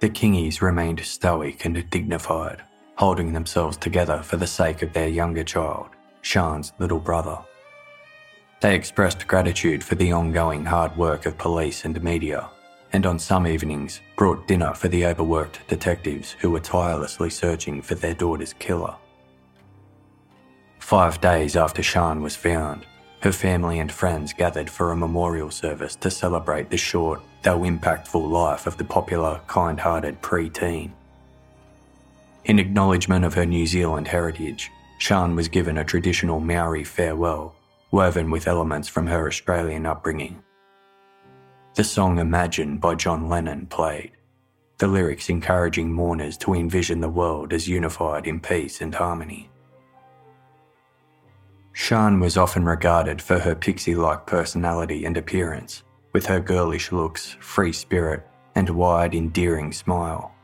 [0.00, 2.62] The Kingis remained stoic and dignified,
[2.96, 5.88] holding themselves together for the sake of their younger child,
[6.22, 7.38] Sian's little brother.
[8.60, 12.50] They expressed gratitude for the ongoing hard work of police and media
[12.92, 17.94] and on some evenings brought dinner for the overworked detectives who were tirelessly searching for
[17.94, 18.94] their daughter's killer.
[20.78, 22.86] Five days after Sian was found,
[23.20, 28.30] her family and friends gathered for a memorial service to celebrate the short, though impactful
[28.30, 30.92] life of the popular, kind hearted pre-teen.
[32.44, 37.54] In acknowledgement of her New Zealand heritage, Sian was given a traditional Maori farewell,
[37.90, 40.42] woven with elements from her Australian upbringing.
[41.74, 44.12] The song Imagine by John Lennon played,
[44.78, 49.50] the lyrics encouraging mourners to envision the world as unified in peace and harmony.
[51.78, 55.82] Sian was often regarded for her pixie like personality and appearance,
[56.14, 60.34] with her girlish looks, free spirit, and wide, endearing smile.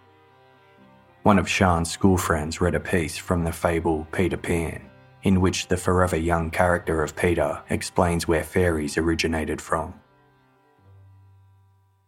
[1.22, 4.82] One of Sian's school friends read a piece from the fable Peter Pan,
[5.22, 9.94] in which the forever young character of Peter explains where fairies originated from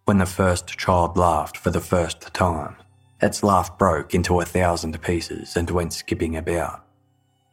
[0.04, 2.76] when the first child laughed for the first time.
[3.22, 6.83] Its laugh broke into a thousand pieces and went skipping about.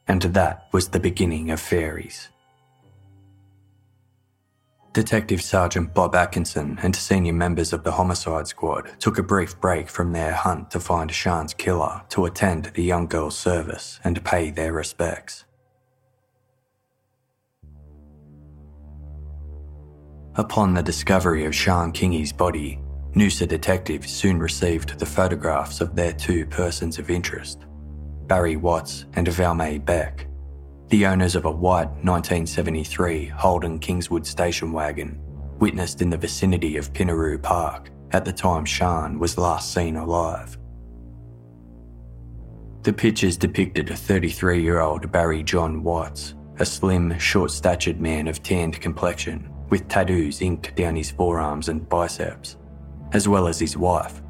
[0.07, 2.29] And that was the beginning of fairies.
[4.93, 9.87] Detective Sergeant Bob Atkinson and senior members of the homicide squad took a brief break
[9.87, 14.49] from their hunt to find Sian's killer to attend the young girl's service and pay
[14.49, 15.45] their respects.
[20.35, 22.81] Upon the discovery of Sian Kingi's body,
[23.15, 27.65] Noosa detectives soon received the photographs of their two persons of interest,
[28.31, 30.25] Barry Watts and Valmae Beck,
[30.87, 35.19] the owners of a white 1973 Holden Kingswood station wagon,
[35.59, 40.57] witnessed in the vicinity of Pinnaroo Park at the time Sian was last seen alive.
[42.83, 48.29] The pictures depicted a 33 year old Barry John Watts, a slim, short statured man
[48.29, 52.55] of tanned complexion with tattoos inked down his forearms and biceps,
[53.11, 54.21] as well as his wife,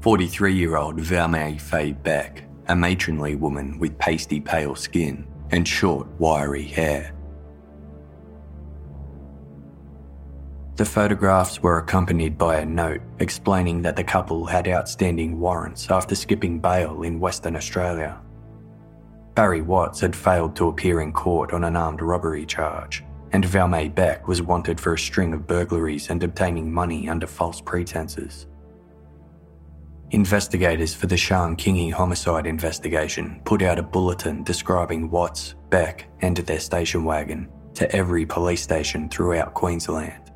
[0.00, 6.06] 43 year old Valmae Faye Beck, a matronly woman with pasty pale skin and short,
[6.18, 7.14] wiry hair.
[10.76, 16.14] The photographs were accompanied by a note explaining that the couple had outstanding warrants after
[16.14, 18.18] skipping bail in Western Australia.
[19.34, 23.94] Barry Watts had failed to appear in court on an armed robbery charge, and Valmae
[23.94, 28.46] Beck was wanted for a string of burglaries and obtaining money under false pretenses.
[30.12, 36.36] Investigators for the Sian Kingi homicide investigation put out a bulletin describing Watts, Beck, and
[36.36, 40.32] their station wagon to every police station throughout Queensland.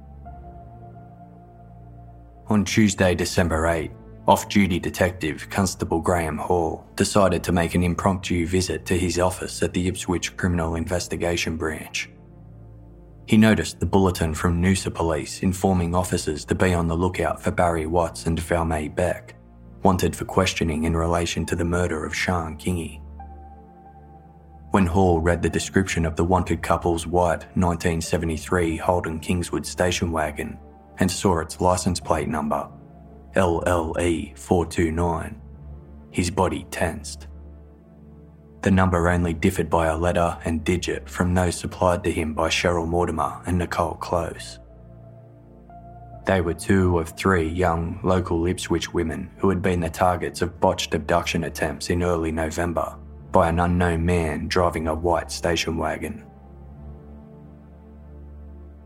[2.46, 3.90] On Tuesday, December 8,
[4.28, 9.62] off duty detective Constable Graham Hall decided to make an impromptu visit to his office
[9.62, 12.08] at the Ipswich Criminal Investigation Branch
[13.26, 17.50] he noticed the bulletin from Noosa Police informing officers to be on the lookout for
[17.50, 19.34] Barry Watts and Valmae Beck,
[19.84, 23.00] wanted for questioning in relation to the murder of Sian Kingi.
[24.70, 30.58] When Hall read the description of the wanted couple's white 1973 Holden Kingswood station wagon
[30.98, 32.68] and saw its license plate number,
[33.36, 35.40] LLE 429,
[36.10, 37.28] his body tensed.
[38.62, 42.48] The number only differed by a letter and digit from those supplied to him by
[42.48, 44.58] Cheryl Mortimer and Nicole Close.
[46.24, 50.58] They were two of three young local Ipswich women who had been the targets of
[50.58, 52.96] botched abduction attempts in early November
[53.30, 56.24] by an unknown man driving a white station wagon.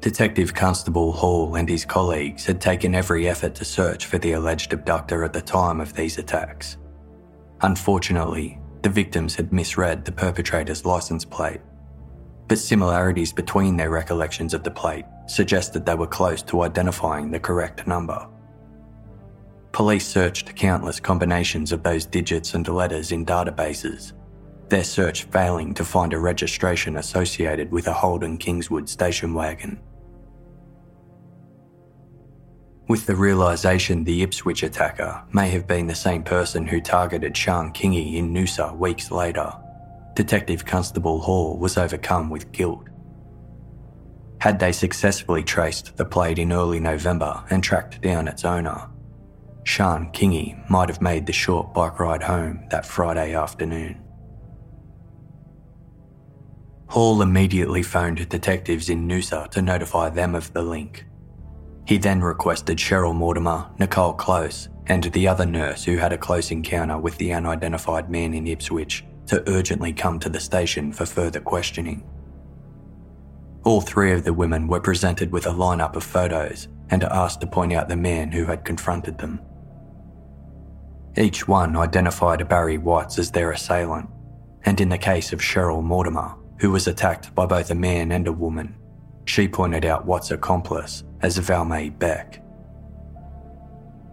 [0.01, 4.72] Detective Constable Hall and his colleagues had taken every effort to search for the alleged
[4.72, 6.76] abductor at the time of these attacks.
[7.62, 11.61] Unfortunately, the victims had misread the perpetrator's license plate,
[12.47, 17.38] but similarities between their recollections of the plate suggested they were close to identifying the
[17.38, 18.26] correct number.
[19.72, 24.12] Police searched countless combinations of those digits and letters in databases,
[24.68, 29.80] their search failing to find a registration associated with a Holden Kingswood station wagon.
[32.88, 37.70] With the realisation the Ipswich attacker may have been the same person who targeted Sian
[37.72, 39.52] Kingi in Noosa weeks later,
[40.14, 42.88] Detective Constable Hall was overcome with guilt.
[44.41, 48.89] Had they successfully traced the plate in early November and tracked down its owner,
[49.64, 54.01] Sian Kingi might have made the short bike ride home that Friday afternoon.
[56.86, 61.05] Hall immediately phoned detectives in Noosa to notify them of the link.
[61.86, 66.51] He then requested Cheryl Mortimer, Nicole Close, and the other nurse who had a close
[66.51, 71.41] encounter with the unidentified man in Ipswich to urgently come to the station for further
[71.41, 72.03] questioning.
[73.68, 77.46] All three of the women were presented with a lineup of photos and asked to
[77.46, 79.42] point out the man who had confronted them.
[81.18, 84.08] Each one identified Barry Watts as their assailant,
[84.64, 88.26] and in the case of Cheryl Mortimer, who was attacked by both a man and
[88.26, 88.74] a woman,
[89.26, 92.42] she pointed out Watts' accomplice as Valmae Beck.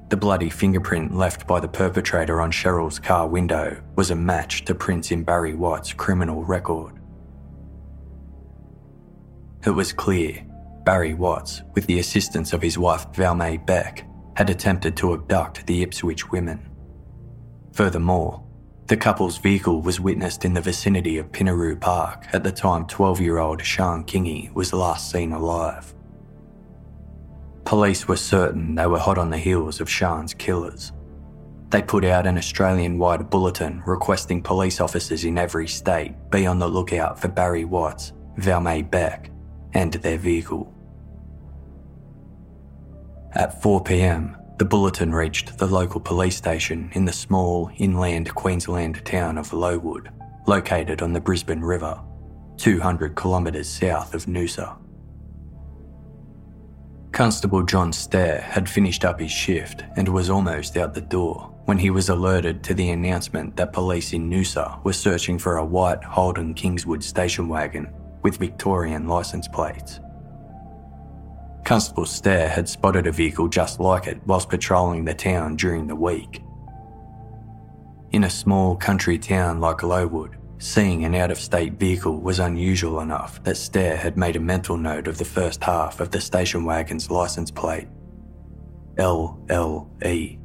[0.10, 4.76] The bloody fingerprint left by the perpetrator on Cheryl's car window was a match to
[4.76, 6.95] prints in Barry Watts' criminal record.
[9.66, 10.46] It was clear
[10.84, 14.06] Barry Watts, with the assistance of his wife Valmae Beck,
[14.36, 16.70] had attempted to abduct the Ipswich women.
[17.72, 18.44] Furthermore,
[18.86, 23.20] the couple's vehicle was witnessed in the vicinity of Pinnaroo Park at the time 12
[23.20, 25.96] year old Sian Kingi was last seen alive.
[27.64, 30.92] Police were certain they were hot on the heels of Sian's killers.
[31.70, 36.60] They put out an Australian wide bulletin requesting police officers in every state be on
[36.60, 39.32] the lookout for Barry Watts, Valmay Beck,
[39.76, 40.74] and their vehicle.
[43.34, 49.04] At 4 pm, the bulletin reached the local police station in the small inland Queensland
[49.06, 50.10] town of Lowood,
[50.48, 52.02] located on the Brisbane River,
[52.58, 54.78] 200 kilometres south of Noosa.
[57.12, 61.78] Constable John Stair had finished up his shift and was almost out the door when
[61.78, 66.04] he was alerted to the announcement that police in Noosa were searching for a white
[66.04, 67.90] Holden Kingswood station wagon
[68.26, 70.00] with Victorian licence plates.
[71.64, 75.96] Constable Stair had spotted a vehicle just like it whilst patrolling the town during the
[75.96, 76.42] week.
[78.14, 83.00] In a small country town like Lowood, seeing an out of state vehicle was unusual
[83.00, 86.66] enough that Stair had made a mental note of the first half of the station
[86.66, 87.88] wagon's licence plate
[88.98, 90.40] LLE.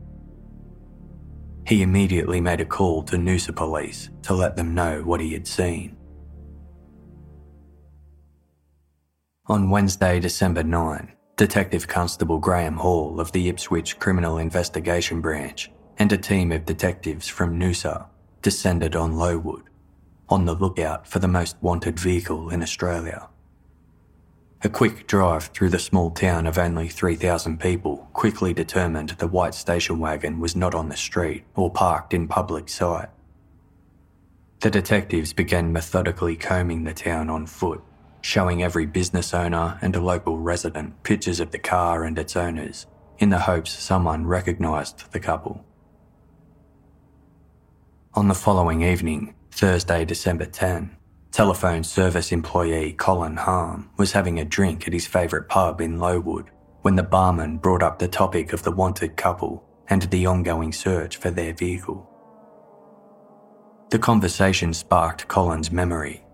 [1.66, 5.47] He immediately made a call to Noosa Police to let them know what he had
[5.47, 5.97] seen.
[9.51, 16.12] On Wednesday, December 9, Detective Constable Graham Hall of the Ipswich Criminal Investigation Branch and
[16.12, 18.07] a team of detectives from Noosa
[18.42, 19.64] descended on Lowood,
[20.28, 23.28] on the lookout for the most wanted vehicle in Australia.
[24.62, 29.57] A quick drive through the small town of only 3,000 people quickly determined the white
[29.57, 33.09] station wagon was not on the street or parked in public sight.
[34.61, 37.82] The detectives began methodically combing the town on foot
[38.22, 42.86] showing every business owner and a local resident pictures of the car and its owners
[43.18, 45.64] in the hopes someone recognised the couple.
[48.14, 50.96] On the following evening, Thursday, December 10,
[51.30, 56.50] telephone service employee Colin Harm was having a drink at his favourite pub in Lowood
[56.82, 61.18] when the barman brought up the topic of the wanted couple and the ongoing search
[61.18, 62.08] for their vehicle.
[63.90, 66.24] The conversation sparked Colin's memory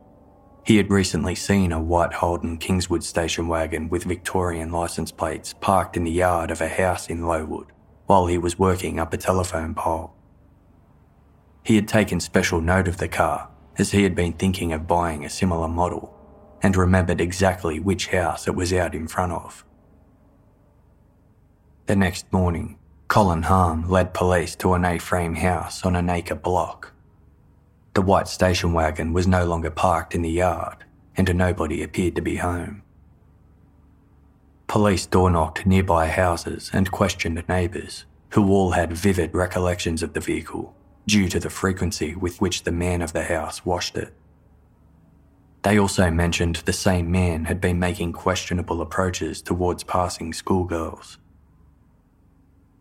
[0.66, 5.96] he had recently seen a white Holden Kingswood station wagon with Victorian licence plates parked
[5.96, 7.68] in the yard of a house in Lowood,
[8.06, 10.12] while he was working up a telephone pole.
[11.62, 13.48] He had taken special note of the car
[13.78, 16.12] as he had been thinking of buying a similar model
[16.60, 19.64] and remembered exactly which house it was out in front of.
[21.86, 26.34] The next morning, Colin Harm led police to an A frame house on an acre
[26.34, 26.92] block.
[27.96, 30.84] The white station wagon was no longer parked in the yard,
[31.16, 32.82] and nobody appeared to be home.
[34.66, 40.20] Police door knocked nearby houses and questioned neighbours, who all had vivid recollections of the
[40.20, 40.76] vehicle
[41.06, 44.12] due to the frequency with which the man of the house washed it.
[45.62, 51.16] They also mentioned the same man had been making questionable approaches towards passing schoolgirls.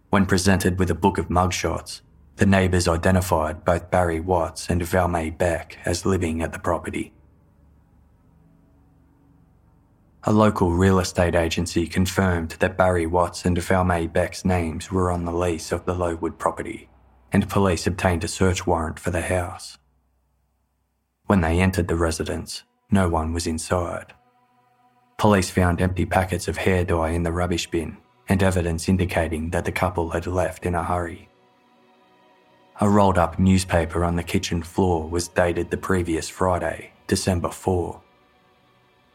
[0.09, 2.01] When presented with a book of mugshots,
[2.37, 7.13] the neighbours identified both Barry Watts and Valmae Beck as living at the property.
[10.25, 15.23] A local real estate agency confirmed that Barry Watts and Valmae Beck's names were on
[15.23, 16.89] the lease of the Lowood property,
[17.31, 19.77] and police obtained a search warrant for the house.
[21.27, 24.13] When they entered the residence, no one was inside.
[25.17, 29.63] Police found empty packets of hair dye in the rubbish bin and evidence indicating that
[29.63, 31.29] the couple had left in a hurry.
[32.81, 38.01] A rolled up newspaper on the kitchen floor was dated the previous Friday, December 4.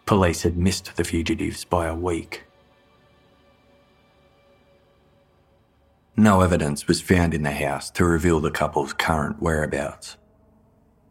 [0.06, 2.44] Police had missed the fugitives by a week.
[6.16, 10.16] No evidence was found in the house to reveal the couple's current whereabouts.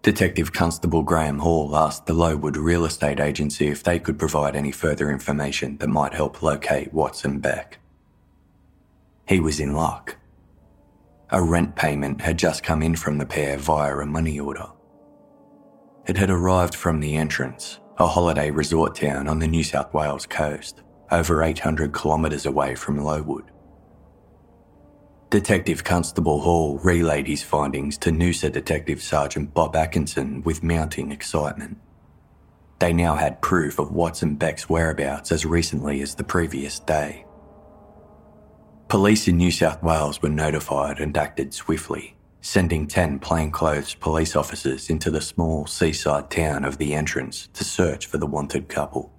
[0.02, 4.72] Detective Constable Graham Hall asked the Lowood Real Estate Agency if they could provide any
[4.72, 7.78] further information that might help locate Watson Beck.
[9.28, 10.16] He was in luck.
[11.32, 14.66] A rent payment had just come in from the pair via a money order.
[16.08, 20.26] It had arrived from the Entrance, a holiday resort town on the New South Wales
[20.26, 23.52] coast, over 800 kilometres away from Lowood.
[25.30, 31.78] Detective Constable Hall relayed his findings to Noosa Detective Sergeant Bob Atkinson with mounting excitement.
[32.80, 37.26] They now had proof of Watson Beck's whereabouts as recently as the previous day.
[38.90, 44.90] Police in New South Wales were notified and acted swiftly, sending 10 plainclothes police officers
[44.90, 49.14] into the small seaside town of the Entrance to search for the wanted couple.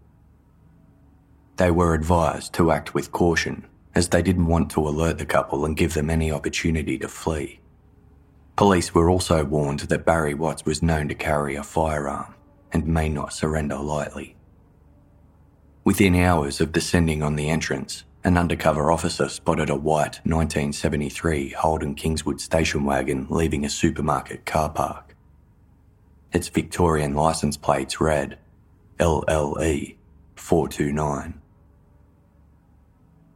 [1.57, 3.65] They were advised to act with caution
[3.95, 7.61] as they didn't want to alert the couple and give them any opportunity to flee.
[8.57, 12.35] Police were also warned that Barry Watts was known to carry a firearm
[12.73, 14.35] and may not surrender lightly.
[15.85, 21.95] Within hours of descending on the Entrance, an undercover officer spotted a white 1973 Holden
[21.95, 25.15] Kingswood station wagon leaving a supermarket car park.
[26.33, 28.39] Its Victorian license plates read
[28.99, 29.97] LLE
[30.37, 31.41] 429.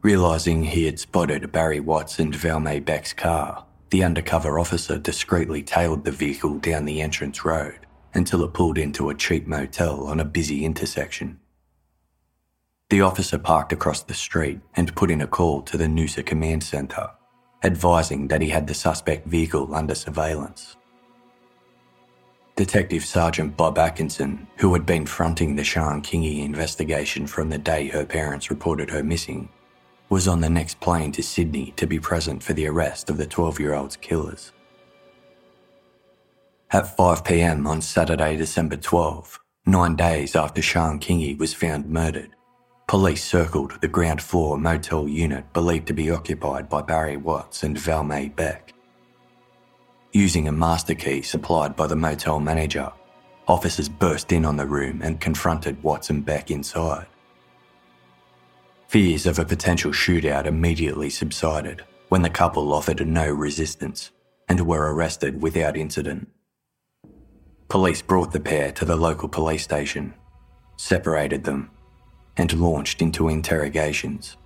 [0.01, 6.05] Realising he had spotted Barry Watts and Valmae Beck's car, the undercover officer discreetly tailed
[6.05, 7.79] the vehicle down the entrance road
[8.13, 11.39] until it pulled into a cheap motel on a busy intersection.
[12.89, 16.63] The officer parked across the street and put in a call to the Noosa Command
[16.63, 17.09] Centre,
[17.63, 20.75] advising that he had the suspect vehicle under surveillance.
[22.55, 27.87] Detective Sergeant Bob Atkinson, who had been fronting the Sian Kingi investigation from the day
[27.87, 29.49] her parents reported her missing,
[30.09, 33.25] was on the next plane to Sydney to be present for the arrest of the
[33.25, 34.51] 12 year old's killers.
[36.71, 42.35] At 5pm on Saturday, December 12, nine days after Sian Kingi was found murdered,
[42.87, 47.75] Police circled the ground floor motel unit believed to be occupied by Barry Watts and
[47.75, 48.73] Valmae Beck.
[50.13, 52.91] Using a master key supplied by the motel manager,
[53.47, 57.07] officers burst in on the room and confronted Watts and Beck inside.
[58.87, 64.11] Fears of a potential shootout immediately subsided when the couple offered no resistance
[64.47, 66.29] and were arrested without incident.
[67.67, 70.13] Police brought the pair to the local police station,
[70.77, 71.71] separated them,
[72.37, 74.37] and launched into interrogations.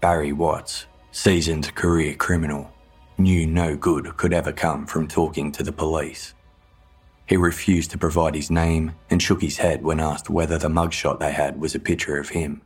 [0.00, 2.70] Barry Watts, seasoned career criminal,
[3.16, 6.34] knew no good could ever come from talking to the police.
[7.26, 11.20] He refused to provide his name and shook his head when asked whether the mugshot
[11.20, 12.60] they had was a picture of him.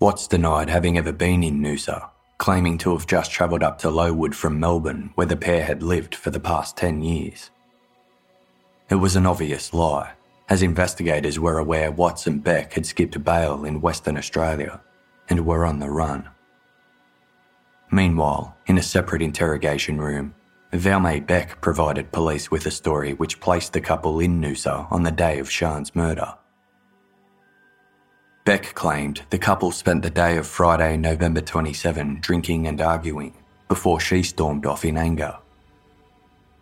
[0.00, 4.34] Watts denied having ever been in Noosa, claiming to have just travelled up to Lowood
[4.34, 7.50] from Melbourne, where the pair had lived for the past 10 years.
[8.88, 10.12] It was an obvious lie,
[10.48, 14.80] as investigators were aware Watts and Beck had skipped bail in Western Australia
[15.28, 16.28] and were on the run.
[17.90, 20.34] Meanwhile, in a separate interrogation room,
[20.72, 25.10] Valmae Beck provided police with a story which placed the couple in Noosa on the
[25.10, 26.34] day of Sian's murder.
[28.44, 33.34] Beck claimed the couple spent the day of Friday, November 27, drinking and arguing
[33.68, 35.36] before she stormed off in anger.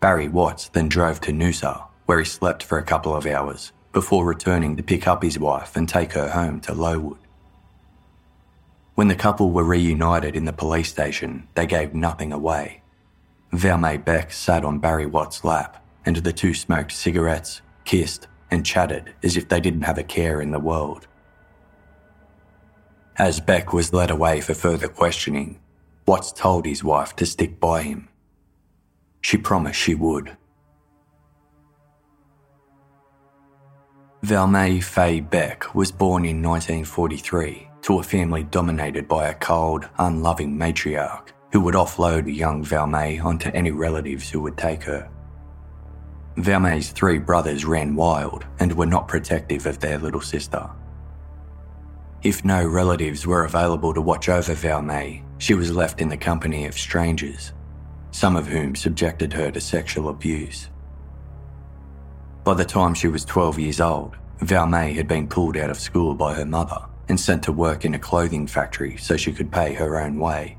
[0.00, 4.24] Barry Watts then drove to Noosa, where he slept for a couple of hours before
[4.24, 7.18] returning to pick up his wife and take her home to Lowood.
[8.94, 12.82] When the couple were reunited in the police station, they gave nothing away.
[13.52, 19.14] Valmae Beck sat on Barry Watts' lap, and the two smoked cigarettes, kissed, and chatted
[19.22, 21.06] as if they didn't have a care in the world.
[23.16, 25.60] As Beck was led away for further questioning,
[26.06, 28.08] Watts told his wife to stick by him.
[29.20, 30.36] She promised she would.
[34.24, 40.56] Valmae Faye Beck was born in 1943 to a family dominated by a cold, unloving
[40.56, 45.10] matriarch who would offload young Valmae onto any relatives who would take her.
[46.38, 50.70] Valmae's three brothers ran wild and were not protective of their little sister.
[52.22, 56.64] If no relatives were available to watch over Valmae, she was left in the company
[56.64, 57.52] of strangers,
[58.10, 60.70] some of whom subjected her to sexual abuse.
[62.44, 66.14] By the time she was 12 years old, Valmae had been pulled out of school
[66.14, 66.78] by her mother
[67.08, 70.58] and sent to work in a clothing factory so she could pay her own way.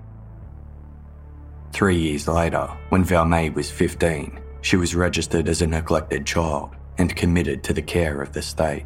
[1.73, 7.15] Three years later, when Valmae was 15, she was registered as a neglected child and
[7.15, 8.85] committed to the care of the state.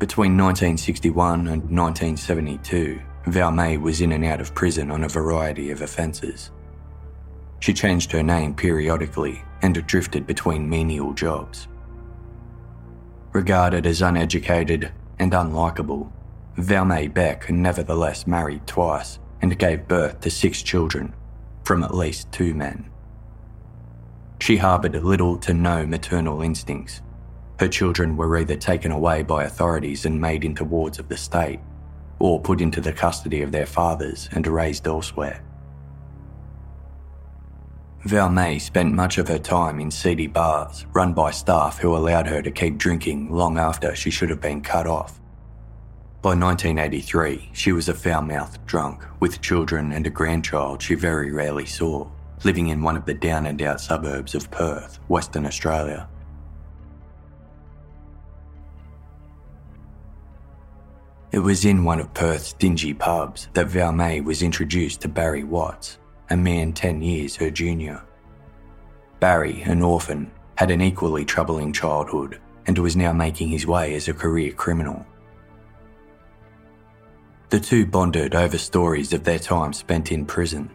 [0.00, 5.80] Between 1961 and 1972, Valmae was in and out of prison on a variety of
[5.80, 6.50] offences.
[7.60, 11.68] She changed her name periodically and drifted between menial jobs.
[13.32, 16.12] Regarded as uneducated and unlikable,
[16.58, 21.14] Valmae Beck nevertheless married twice and gave birth to six children
[21.64, 22.90] from at least two men.
[24.40, 27.00] She harboured little to no maternal instincts.
[27.60, 31.60] Her children were either taken away by authorities and made into wards of the state,
[32.18, 35.42] or put into the custody of their fathers and raised elsewhere.
[38.04, 42.42] Valmae spent much of her time in seedy bars run by staff who allowed her
[42.42, 45.20] to keep drinking long after she should have been cut off.
[46.20, 51.30] By 1983, she was a foul mouthed drunk with children and a grandchild she very
[51.30, 52.08] rarely saw,
[52.42, 56.08] living in one of the down and out suburbs of Perth, Western Australia.
[61.30, 65.98] It was in one of Perth's dingy pubs that Valmae was introduced to Barry Watts,
[66.32, 68.02] a man 10 years her junior.
[69.20, 74.08] Barry, an orphan, had an equally troubling childhood and was now making his way as
[74.08, 75.04] a career criminal.
[77.50, 80.70] The two bonded over stories of their time spent in prison.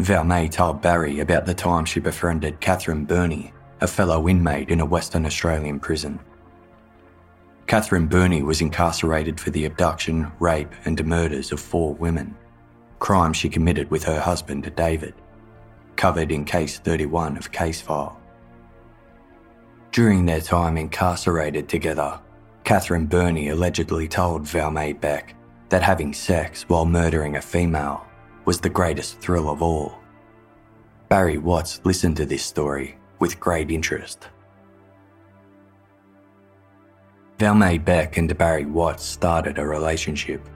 [0.00, 4.84] Valmae told Barry about the time she befriended Catherine Birnie, a fellow inmate in a
[4.84, 6.18] Western Australian prison.
[7.68, 12.34] Catherine Birnie was incarcerated for the abduction, rape, and murders of four women
[13.00, 15.14] crime she committed with her husband, David,
[15.96, 18.20] covered in Case 31 of Case File.
[19.90, 22.20] During their time incarcerated together,
[22.62, 25.34] Catherine Birnie allegedly told Valmae Beck
[25.70, 28.06] that having sex while murdering a female
[28.44, 29.98] was the greatest thrill of all.
[31.08, 34.28] Barry Watts listened to this story with great interest.
[37.38, 40.46] Valmae Beck and Barry Watts started a relationship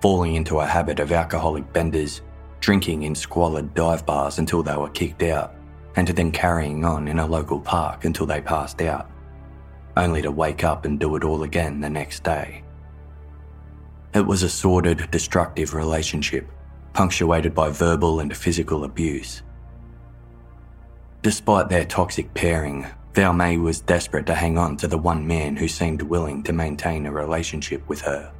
[0.00, 2.22] falling into a habit of alcoholic benders,
[2.60, 5.54] drinking in squalid dive bars until they were kicked out,
[5.96, 9.10] and then carrying on in a local park until they passed out,
[9.96, 12.62] only to wake up and do it all again the next day.
[14.14, 16.50] It was a sordid, destructive relationship,
[16.92, 19.42] punctuated by verbal and physical abuse.
[21.22, 25.68] Despite their toxic pairing, Valmae was desperate to hang on to the one man who
[25.68, 28.32] seemed willing to maintain a relationship with her.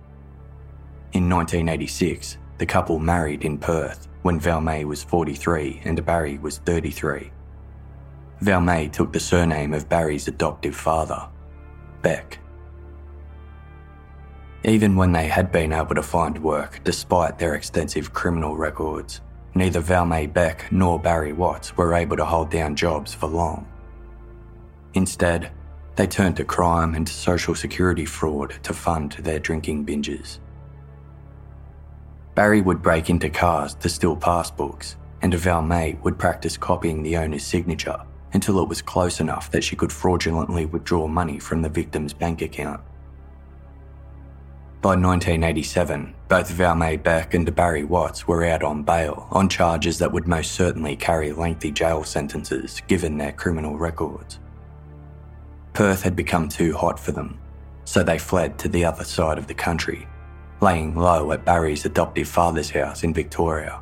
[1.17, 7.31] In 1986, the couple married in Perth when Valmae was 43 and Barry was 33.
[8.43, 11.27] Valmae took the surname of Barry's adoptive father,
[12.03, 12.39] Beck.
[14.65, 19.23] Even when they had been able to find work despite their extensive criminal records,
[19.55, 23.67] neither Valmae Beck nor Barry Watts were able to hold down jobs for long.
[24.93, 25.51] Instead,
[25.95, 30.41] they turned to crime and social security fraud to fund their drinking binges.
[32.37, 37.43] Barry would break into cars to steal passbooks, and Valmae would practice copying the owner's
[37.43, 37.99] signature
[38.35, 42.43] until it was close enough that she could fraudulently withdraw money from the victim's bank
[42.43, 42.83] account.
[44.83, 50.13] By 1987, both Valmae Beck and Barry Watts were out on bail on charges that
[50.13, 54.41] would most certainly carry lengthy jail sentences given their criminal records.
[55.73, 57.39] Perth had become too hot for them,
[57.87, 60.07] so they fled to the other side of the country,
[60.61, 63.81] laying low at Barry's adoptive father's house in Victoria.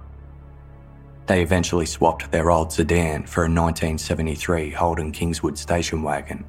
[1.26, 6.44] They eventually swapped their old sedan for a 1973 Holden Kingswood station wagon,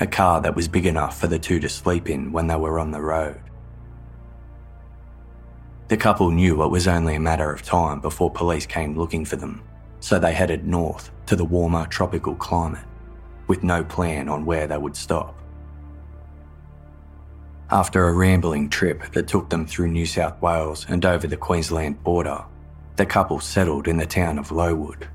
[0.00, 2.78] a car that was big enough for the two to sleep in when they were
[2.78, 3.40] on the road.
[5.88, 9.36] The couple knew it was only a matter of time before police came looking for
[9.36, 9.62] them,
[10.00, 12.84] so they headed north to the warmer tropical climate,
[13.46, 15.39] with no plan on where they would stop.
[17.72, 22.02] After a rambling trip that took them through New South Wales and over the Queensland
[22.02, 22.44] border,
[22.96, 25.08] the couple settled in the town of Lowood.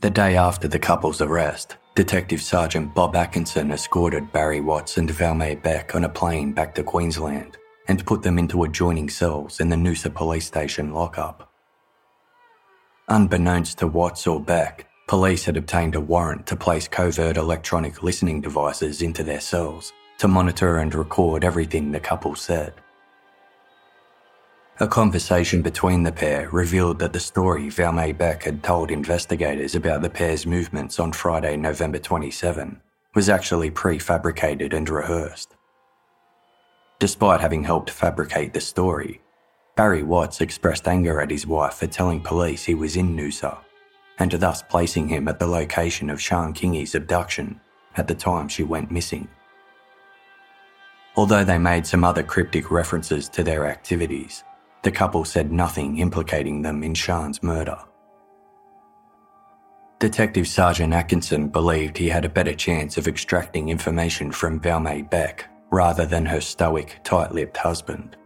[0.00, 5.62] The day after the couple's arrest, Detective Sergeant Bob Atkinson escorted Barry Watts and Valmae
[5.62, 7.56] Beck on a plane back to Queensland
[7.88, 11.50] and put them into adjoining cells in the Noosa police station lockup.
[13.08, 18.40] Unbeknownst to Watts or Beck, police had obtained a warrant to place covert electronic listening
[18.40, 22.74] devices into their cells to monitor and record everything the couple said.
[24.80, 30.02] A conversation between the pair revealed that the story Valmae Beck had told investigators about
[30.02, 32.82] the pair's movements on Friday, November 27,
[33.14, 35.54] was actually prefabricated and rehearsed.
[36.98, 39.22] Despite having helped fabricate the story,
[39.76, 43.56] Barry Watts expressed anger at his wife for telling police he was in Noosa,
[44.18, 47.60] and thus placing him at the location of Sian Kingi's abduction
[47.96, 49.28] at the time she went missing.
[51.16, 54.44] Although they made some other cryptic references to their activities,
[54.82, 57.78] the couple said nothing implicating them in Sian's murder.
[59.98, 65.48] Detective Sergeant Atkinson believed he had a better chance of extracting information from Valmae Beck
[65.70, 68.16] rather than her stoic, tight lipped husband.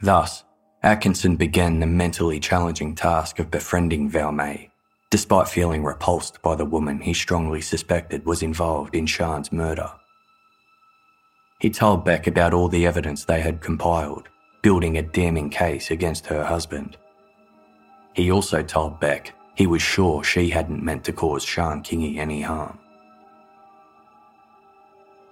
[0.00, 0.44] Thus,
[0.82, 4.67] Atkinson began the mentally challenging task of befriending Valmae,
[5.10, 9.90] despite feeling repulsed by the woman he strongly suspected was involved in Sian's murder.
[11.60, 14.28] He told Beck about all the evidence they had compiled
[14.62, 16.96] building a damning case against her husband.
[18.14, 22.42] He also told Beck he was sure she hadn't meant to cause Sian Kingi any
[22.42, 22.78] harm.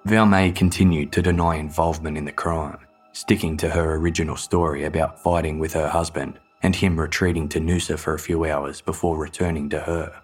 [0.07, 2.79] Valmae continued to deny involvement in the crime,
[3.13, 7.99] sticking to her original story about fighting with her husband and him retreating to Noosa
[7.99, 10.23] for a few hours before returning to her.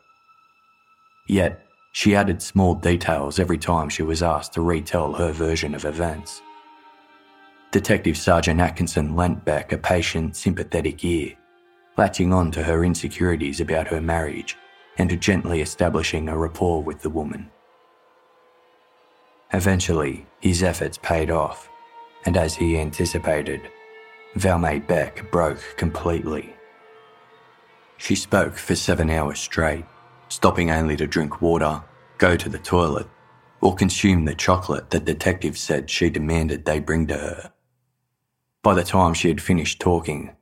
[1.28, 5.85] Yet, she added small details every time she was asked to retell her version of
[5.85, 6.41] events.
[7.70, 11.35] Detective Sergeant Atkinson lent back a patient, sympathetic ear,
[11.97, 14.57] latching on to her insecurities about her marriage
[14.99, 17.51] and gently establishing a rapport with the woman.
[19.53, 21.68] Eventually, his efforts paid off,
[22.24, 23.61] and as he anticipated,
[24.37, 26.55] Valmae Beck broke completely.
[27.99, 29.85] She spoke for seven hours straight,
[30.28, 31.83] stopping only to drink water,
[32.18, 33.09] go to the toilet,
[33.61, 37.53] or consume the chocolate that detectives said she demanded they bring to her.
[38.62, 40.35] By the time she had finished talking,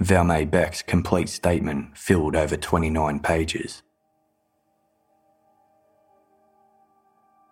[0.00, 3.82] Valmae Beck's complete statement filled over 29 pages.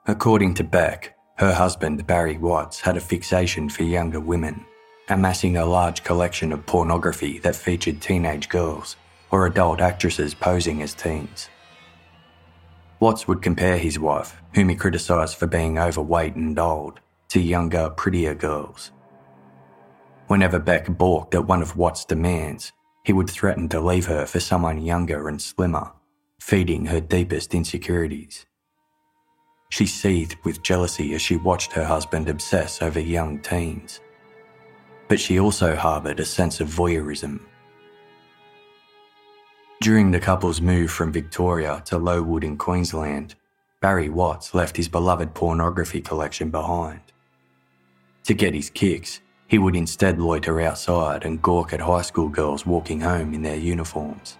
[0.07, 4.64] According to Beck, her husband Barry Watts had a fixation for younger women,
[5.09, 8.96] amassing a large collection of pornography that featured teenage girls
[9.30, 11.48] or adult actresses posing as teens.
[13.00, 17.00] Watts would compare his wife, whom he criticised for being overweight and old,
[17.30, 18.92] to younger, prettier girls.
[20.28, 22.72] Whenever Beck balked at one of Watt's demands,
[23.05, 25.90] he would threaten to leave her for someone younger and slimmer,
[26.40, 28.46] feeding her deepest insecurities.
[29.70, 34.00] She seethed with jealousy as she watched her husband obsess over young teens.
[35.09, 37.40] But she also harboured a sense of voyeurism.
[39.80, 43.34] During the couple's move from Victoria to Lowood in Queensland,
[43.80, 47.00] Barry Watts left his beloved pornography collection behind.
[48.24, 52.64] To get his kicks, he would instead loiter outside and gawk at high school girls
[52.64, 54.38] walking home in their uniforms.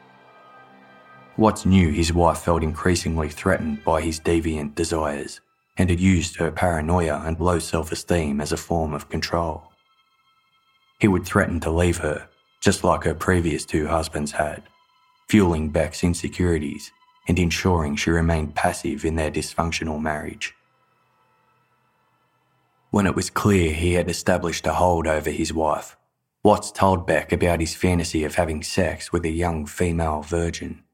[1.37, 5.41] Watts knew his wife felt increasingly threatened by his deviant desires
[5.77, 9.72] and had used her paranoia and low self esteem as a form of control.
[11.03, 12.29] He would threaten to leave her,
[12.61, 14.63] just like her previous two husbands had,
[15.29, 16.93] fueling Beck's insecurities
[17.27, 20.55] and ensuring she remained passive in their dysfunctional marriage.
[22.93, 25.97] When it was clear he had established a hold over his wife,
[26.45, 30.85] Watts told Beck about his fantasy of having sex with a young female virgin.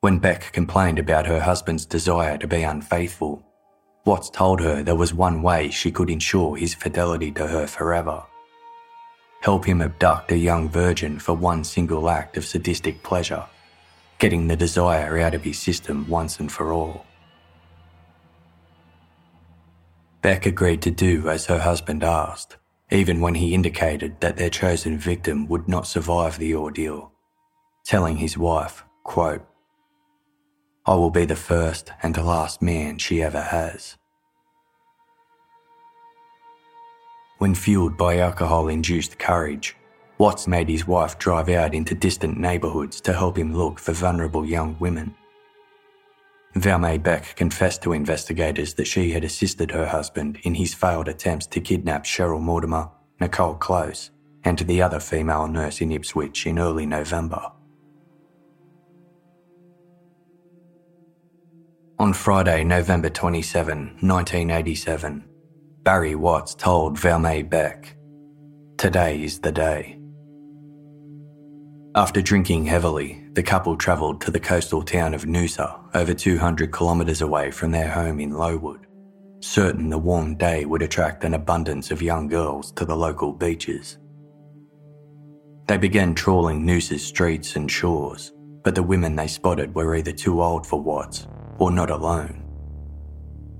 [0.00, 3.42] When Beck complained about her husband's desire to be unfaithful,
[4.04, 8.24] Watts told her there was one way she could ensure his fidelity to her forever.
[9.42, 13.44] Help him abduct a young virgin for one single act of sadistic pleasure,
[14.18, 17.04] getting the desire out of his system once and for all.
[20.22, 22.56] Beck agreed to do as her husband asked,
[22.92, 27.10] even when he indicated that their chosen victim would not survive the ordeal,
[27.84, 29.44] telling his wife, quote,
[30.86, 33.96] I will be the first and the last man she ever has.
[37.42, 39.74] When fueled by alcohol induced courage,
[40.16, 44.46] Watts made his wife drive out into distant neighbourhoods to help him look for vulnerable
[44.46, 45.12] young women.
[46.54, 51.48] Valmae Beck confessed to investigators that she had assisted her husband in his failed attempts
[51.48, 52.88] to kidnap Cheryl Mortimer,
[53.18, 54.12] Nicole Close,
[54.44, 57.50] and the other female nurse in Ipswich in early November.
[61.98, 65.24] On Friday, November 27, 1987,
[65.84, 67.96] Barry Watts told Valmae Beck,
[68.76, 69.98] Today is the day.
[71.96, 77.20] After drinking heavily, the couple travelled to the coastal town of Noosa, over 200 kilometres
[77.20, 78.86] away from their home in Lowood,
[79.40, 83.98] certain the warm day would attract an abundance of young girls to the local beaches.
[85.66, 90.44] They began trawling Noosa's streets and shores, but the women they spotted were either too
[90.44, 91.26] old for Watts
[91.58, 92.44] or not alone.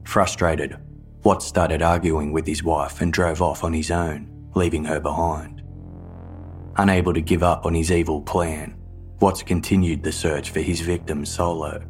[0.04, 0.78] Frustrated,
[1.24, 5.62] Watts started arguing with his wife and drove off on his own, leaving her behind.
[6.78, 8.74] Unable to give up on his evil plan,
[9.20, 11.80] Watts continued the search for his victim solo,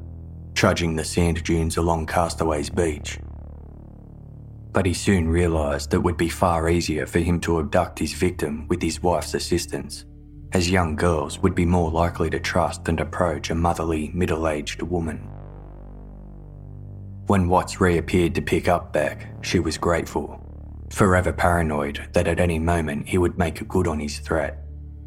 [0.55, 3.19] trudging the sand dunes along Castaways Beach.
[4.73, 8.67] But he soon realised it would be far easier for him to abduct his victim
[8.69, 10.05] with his wife's assistance,
[10.53, 14.83] as young girls would be more likely to trust and approach a motherly, middle aged
[14.83, 15.27] woman.
[17.33, 20.39] When Watts reappeared to pick up Beck, she was grateful,
[20.91, 24.59] forever paranoid that at any moment he would make good on his threat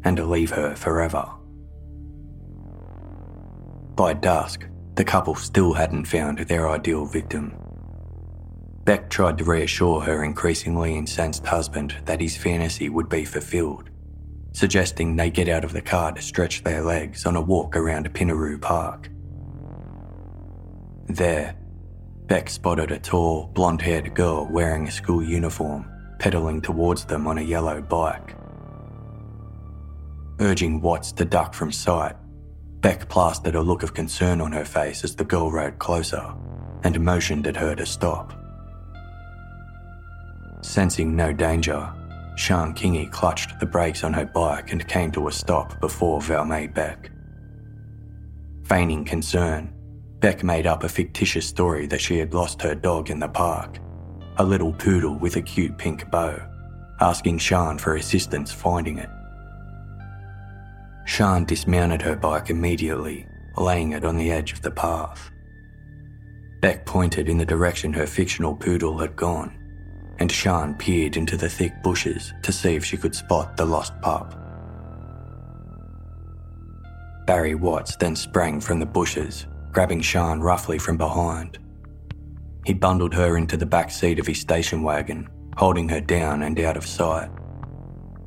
[0.02, 1.24] and leave her forever.
[3.94, 4.66] By dusk,
[4.96, 7.54] the couple still hadn't found their ideal victim.
[8.82, 13.88] Beck tried to reassure her increasingly incensed husband that his fantasy would be fulfilled,
[14.50, 18.12] suggesting they get out of the car to stretch their legs on a walk around
[18.12, 19.10] Pinnaroo Park.
[21.06, 21.54] There,
[22.26, 27.38] Beck spotted a tall, blonde haired girl wearing a school uniform pedaling towards them on
[27.38, 28.34] a yellow bike.
[30.40, 32.16] Urging Watts to duck from sight,
[32.80, 36.34] Beck plastered a look of concern on her face as the girl rode closer
[36.82, 38.32] and motioned at her to stop.
[40.62, 41.92] Sensing no danger,
[42.36, 46.72] Sian Kingi clutched the brakes on her bike and came to a stop before Valmae
[46.72, 47.10] Beck.
[48.64, 49.72] Feigning concern,
[50.20, 53.78] Beck made up a fictitious story that she had lost her dog in the park,
[54.38, 56.40] a little poodle with a cute pink bow,
[57.00, 59.10] asking Sian for assistance finding it.
[61.06, 63.26] Sian dismounted her bike immediately,
[63.58, 65.30] laying it on the edge of the path.
[66.62, 69.52] Beck pointed in the direction her fictional poodle had gone,
[70.18, 73.92] and Sian peered into the thick bushes to see if she could spot the lost
[74.00, 74.34] pup.
[77.26, 79.46] Barry Watts then sprang from the bushes
[79.76, 81.58] grabbing Sian roughly from behind.
[82.64, 86.58] He bundled her into the back seat of his station wagon, holding her down and
[86.60, 87.28] out of sight.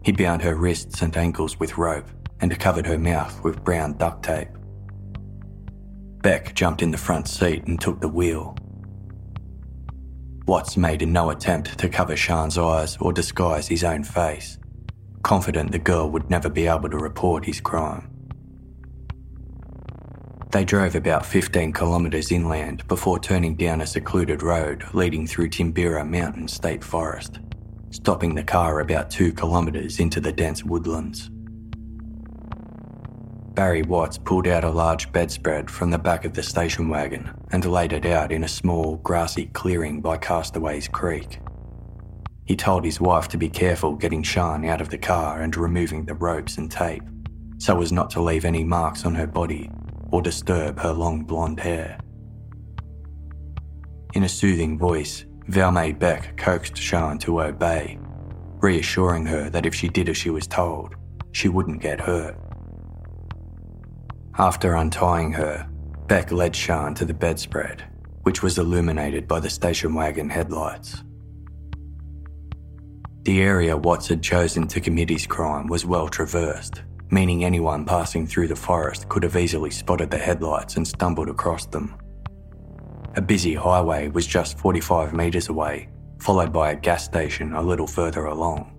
[0.04, 2.08] He bound her wrists and ankles with rope
[2.40, 4.50] and covered her mouth with brown duct tape.
[6.22, 8.56] Beck jumped in the front seat and took the wheel.
[10.46, 14.60] Watts made no attempt to cover Sian's eyes or disguise his own face,
[15.24, 18.19] confident the girl would never be able to report his crime.
[20.52, 26.10] They drove about 15 kilometres inland before turning down a secluded road leading through Tinbeerwah
[26.10, 27.40] Mountain State Forest,
[27.92, 31.30] stopping the car about 2 kilometres into the dense woodlands.
[33.54, 37.64] Barry Watts pulled out a large bedspread from the back of the station wagon and
[37.72, 41.40] laid it out in a small, grassy clearing by Castaways Creek.
[42.46, 46.06] He told his wife to be careful getting Sian out of the car and removing
[46.06, 47.04] the ropes and tape,
[47.60, 49.70] so as not to leave any marks on her body
[50.12, 52.00] or disturb her long blonde hair.
[54.14, 58.00] In a soothing voice, Valmae Beck coaxed Sian to obey,
[58.60, 60.96] reassuring her that if she did as she was told,
[61.32, 62.36] she wouldn't get hurt.
[64.38, 65.68] After untying her,
[66.08, 67.84] Beck led Sian to the bedspread,
[68.24, 71.04] which was illuminated by the station wagon headlights.
[73.24, 76.82] The area Watts had chosen to commit his crime was well traversed,
[77.12, 81.66] meaning anyone passing through the forest could have easily spotted the headlights and stumbled across
[81.66, 81.96] them.
[83.16, 85.90] A busy highway was just 45 metres away,
[86.20, 88.76] followed by a gas station a little further along.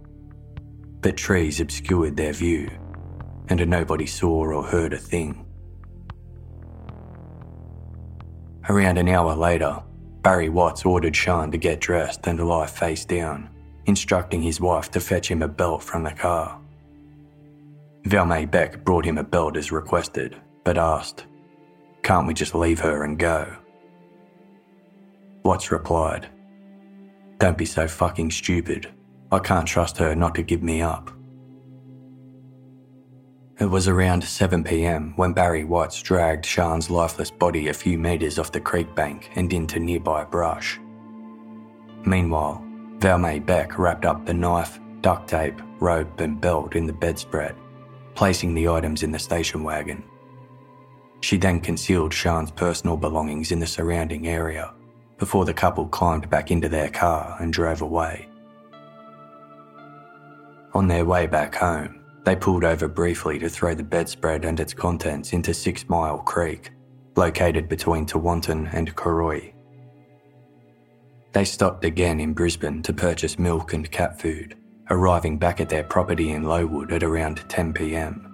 [1.00, 2.70] But trees obscured their view,
[3.48, 5.46] and nobody saw or heard a thing.
[8.68, 9.82] Around an hour later,
[10.22, 13.48] Barry Watts ordered Sian to get dressed and lie face down,
[13.86, 16.59] instructing his wife to fetch him a belt from the car.
[18.04, 21.26] Valmae Beck brought him a belt as requested, but asked,
[22.02, 23.56] Can't we just leave her and go?
[25.44, 26.28] Watts replied,
[27.38, 28.90] Don't be so fucking stupid.
[29.30, 31.10] I can't trust her not to give me up.
[33.58, 38.50] It was around 7pm when Barry Watts dragged Sian's lifeless body a few metres off
[38.50, 40.80] the creek bank and into nearby brush.
[42.06, 42.64] Meanwhile,
[42.98, 47.54] Valmae Beck wrapped up the knife, duct tape, rope, and belt in the bedspread
[48.20, 50.04] placing the items in the station wagon.
[51.22, 54.74] She then concealed Sian's personal belongings in the surrounding area
[55.16, 58.28] before the couple climbed back into their car and drove away.
[60.74, 64.74] On their way back home, they pulled over briefly to throw the bedspread and its
[64.74, 66.72] contents into Six Mile Creek,
[67.16, 69.54] located between Tewantin and Cooroy.
[71.32, 74.59] They stopped again in Brisbane to purchase milk and cat food
[74.90, 78.26] arriving back at their property in Lowood at around 10 pm.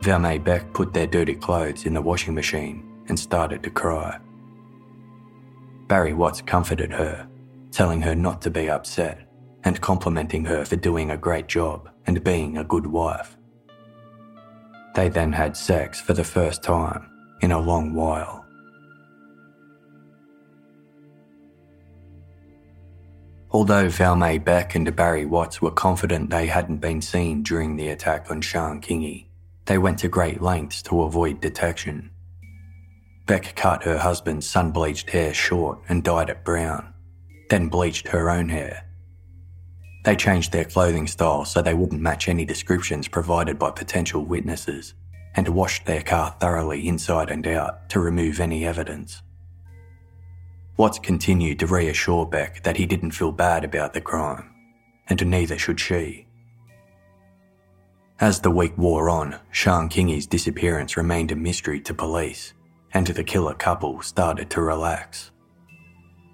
[0.00, 4.18] Valmae Beck put their dirty clothes in the washing machine and started to cry.
[5.86, 7.28] Barry Watts comforted her,
[7.70, 9.28] telling her not to be upset
[9.64, 13.36] and complimenting her for doing a great job and being a good wife.
[14.94, 17.08] They then had sex for the first time
[17.40, 18.41] in a long while.
[23.54, 28.30] Although Valmae Beck and Barry Watts were confident they hadn't been seen during the attack
[28.30, 29.26] on Sian Kingi,
[29.66, 32.10] they went to great lengths to avoid detection.
[33.26, 36.94] Beck cut her husband's sun bleached hair short and dyed it brown,
[37.50, 38.86] then bleached her own hair.
[40.06, 44.94] They changed their clothing style so they wouldn't match any descriptions provided by potential witnesses,
[45.34, 49.22] and washed their car thoroughly inside and out to remove any evidence.
[50.82, 54.52] Watts continued to reassure Beck that he didn't feel bad about the crime,
[55.06, 56.26] and neither should she.
[58.18, 62.52] As the week wore on, Sian Kingi's disappearance remained a mystery to police,
[62.92, 65.30] and the killer couple started to relax.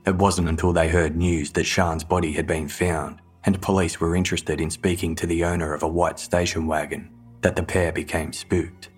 [0.07, 4.16] It wasn't until they heard news that Sian's body had been found and police were
[4.16, 7.11] interested in speaking to the owner of a white station wagon
[7.42, 8.88] that the pair became spooked.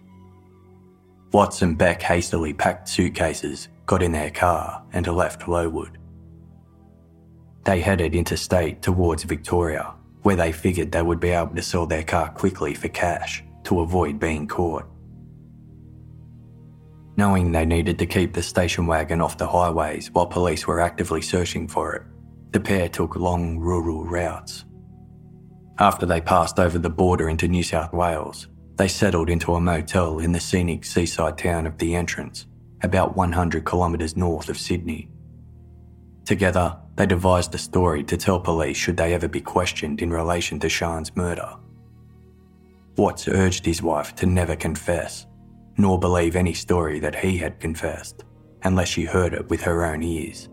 [1.32, 5.98] Watts and Beck hastily packed suitcases got in their car and left Lowood.
[7.64, 12.04] They headed interstate towards Victoria, where they figured they would be able to sell their
[12.04, 14.84] car quickly for cash to avoid being caught.
[17.16, 21.20] Knowing they needed to keep the station wagon off the highways while police were actively
[21.20, 22.02] searching for it,
[22.52, 24.66] the pair took long rural routes.
[25.80, 30.20] After they passed over the border into New South Wales, they settled into a motel
[30.20, 32.46] in the scenic seaside town of The Entrance
[32.82, 35.08] about 100 kilometres north of Sydney.
[36.24, 40.60] Together, they devised a story to tell police should they ever be questioned in relation
[40.60, 41.56] to Sian's murder.
[42.96, 45.26] Watts urged his wife to never confess,
[45.76, 48.24] nor believe any story that he had confessed,
[48.62, 50.48] unless she heard it with her own ears.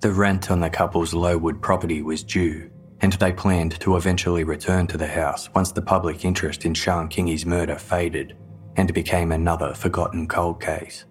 [0.00, 2.70] The rent on the couple's Lowood property was due,
[3.00, 7.08] and they planned to eventually return to the house once the public interest in Sian
[7.08, 8.36] Kingi's murder faded
[8.78, 11.04] and became another forgotten cold case.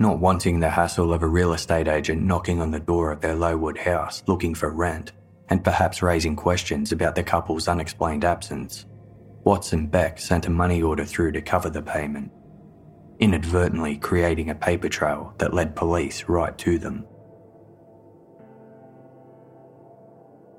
[0.00, 3.36] Not wanting the hassle of a real estate agent knocking on the door of their
[3.36, 5.12] Lowood house looking for rent
[5.48, 8.86] and perhaps raising questions about the couple's unexplained absence,
[9.44, 12.32] Watson Beck sent a money order through to cover the payment,
[13.20, 17.06] inadvertently creating a paper trail that led police right to them.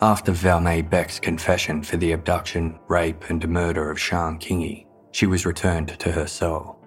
[0.02, 4.86] After Valmae Beck's confession for the abduction, rape, and murder of Sian Kingi,
[5.16, 6.78] she was returned to her cell.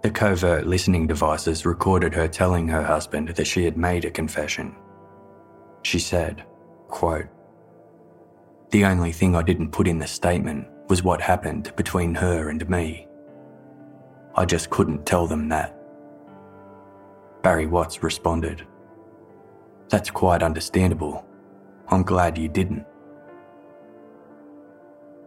[0.00, 4.74] The covert listening devices recorded her telling her husband that she had made a confession.
[5.82, 6.42] She said,
[6.88, 7.26] quote,
[8.70, 12.66] The only thing I didn't put in the statement was what happened between her and
[12.66, 13.08] me.
[14.34, 15.78] I just couldn't tell them that.
[17.42, 18.66] Barry Watts responded,
[19.90, 21.26] That's quite understandable.
[21.88, 22.86] I'm glad you didn't.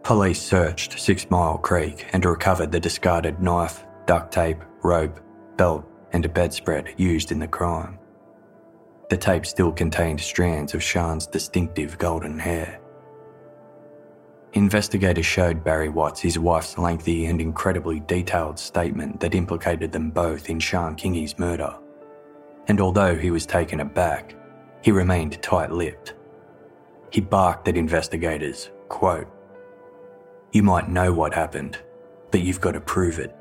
[0.08, 5.20] Police searched Six Mile Creek and recovered the discarded knife, duct tape, rope,
[5.58, 7.98] belt, and a bedspread used in the crime.
[9.10, 12.80] The tape still contained strands of Sian's distinctive golden hair.
[14.54, 20.48] Investigators showed Barry Watts his wife's lengthy and incredibly detailed statement that implicated them both
[20.48, 21.76] in Sian Kingi's murder.
[22.66, 24.34] And although he was taken aback,
[24.80, 26.14] he remained tight lipped.
[27.10, 29.28] He barked at investigators, quote,
[30.52, 31.78] you might know what happened,
[32.30, 33.34] but you've got to prove it.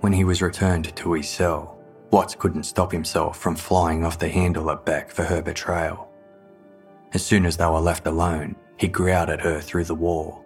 [0.00, 1.78] When he was returned to his cell,
[2.10, 6.08] Watts couldn't stop himself from flying off the handle at Beck for her betrayal.
[7.12, 10.44] As soon as they were left alone, he growled at her through the wall,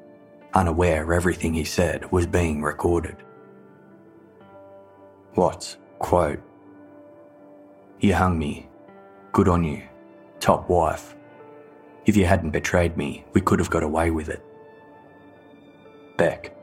[0.54, 3.16] unaware everything he said was being recorded.
[5.36, 6.40] Watts, quote,
[8.00, 8.68] You hung me.
[9.32, 9.82] Good on you.
[10.40, 11.13] Top wife.
[12.06, 14.44] If you hadn't betrayed me, we could have got away with it.
[16.16, 16.54] Beck.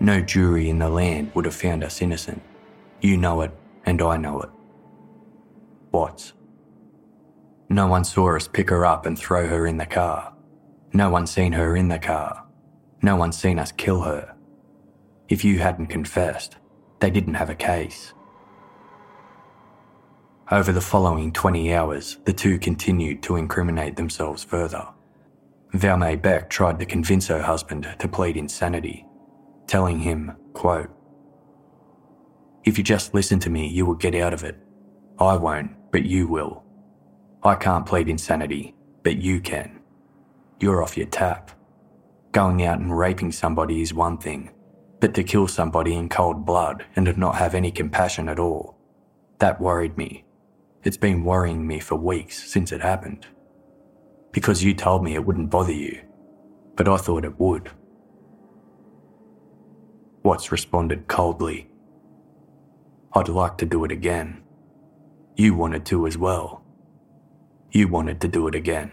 [0.00, 2.42] No jury in the land would have found us innocent.
[3.00, 3.52] You know it,
[3.84, 4.50] and I know it.
[5.90, 6.32] Watts.
[7.68, 10.34] No one saw us pick her up and throw her in the car.
[10.92, 12.46] No one seen her in the car.
[13.02, 14.34] No one seen us kill her.
[15.28, 16.56] If you hadn't confessed,
[17.00, 18.12] they didn't have a case.
[20.50, 24.86] Over the following 20 hours, the two continued to incriminate themselves further.
[25.72, 29.06] Valmae Beck tried to convince her husband to plead insanity,
[29.66, 30.90] telling him, quote,
[32.64, 34.58] If you just listen to me, you will get out of it.
[35.18, 36.64] I won't, but you will.
[37.42, 38.74] I can't plead insanity,
[39.04, 39.80] but you can.
[40.60, 41.52] You're off your tap.
[42.32, 44.50] Going out and raping somebody is one thing,
[45.00, 48.76] but to kill somebody in cold blood and not have any compassion at all,
[49.38, 50.24] that worried me.
[50.84, 53.26] It's been worrying me for weeks since it happened.
[54.32, 56.00] Because you told me it wouldn't bother you,
[56.74, 57.70] but I thought it would.
[60.24, 61.68] Watts responded coldly.
[63.12, 64.42] I'd like to do it again.
[65.36, 66.64] You wanted to as well.
[67.70, 68.90] You wanted to do it again.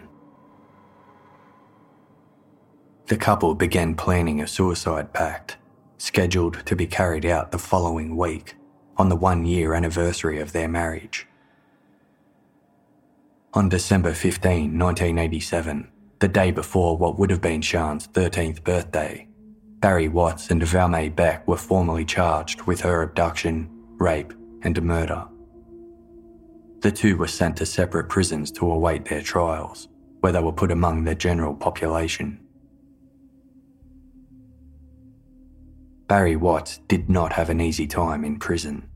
[3.07, 5.57] The couple began planning a suicide pact,
[5.98, 8.53] scheduled to be carried out the following week,
[8.98, 11.28] on the one year anniversary of their marriage.
[13.56, 19.28] On December 15, 1987, the day before what would have been Sian's 13th birthday,
[19.80, 23.68] Barry Watts and Valmae Beck were formally charged with her abduction,
[23.98, 25.26] rape, and murder.
[26.82, 29.88] The two were sent to separate prisons to await their trials,
[30.20, 32.40] where they were put among the general population.
[36.06, 38.88] Barry Watts did not have an easy time in prison.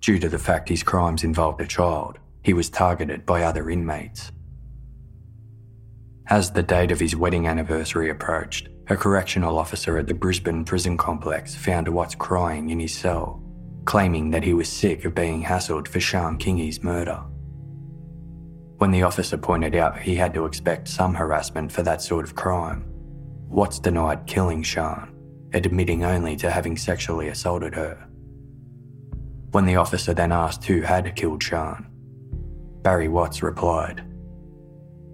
[0.00, 4.32] Due to the fact his crimes involved a child, he was targeted by other inmates.
[6.26, 10.96] As the date of his wedding anniversary approached, a correctional officer at the Brisbane prison
[10.96, 13.42] complex found Watts crying in his cell
[13.84, 17.20] claiming that he was sick of being hassled for Sian Kingi's murder.
[18.78, 22.34] When the officer pointed out he had to expect some harassment for that sort of
[22.34, 22.84] crime,
[23.48, 25.12] Watts denied killing Sian,
[25.52, 28.06] admitting only to having sexually assaulted her.
[29.50, 31.89] When the officer then asked who had killed Sian,
[32.82, 34.02] Barry Watts replied,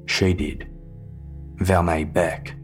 [0.07, 0.69] She did.
[1.57, 2.55] Valmae Beck.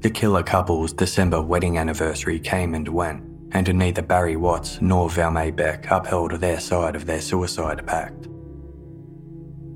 [0.00, 3.22] The killer couple's December wedding anniversary came and went,
[3.52, 8.28] and neither Barry Watts nor Valmae Beck upheld their side of their suicide pact.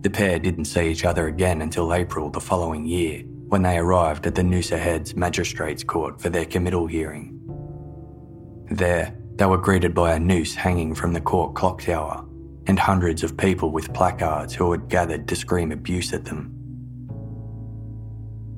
[0.02, 4.26] The pair didn't see each other again until April the following year, when they arrived
[4.26, 7.32] at the Noosa Heads Magistrates Court for their committal hearing.
[8.70, 12.24] There, they were greeted by a noose hanging from the court clock tower,
[12.66, 16.52] and hundreds of people with placards who had gathered to scream abuse at them.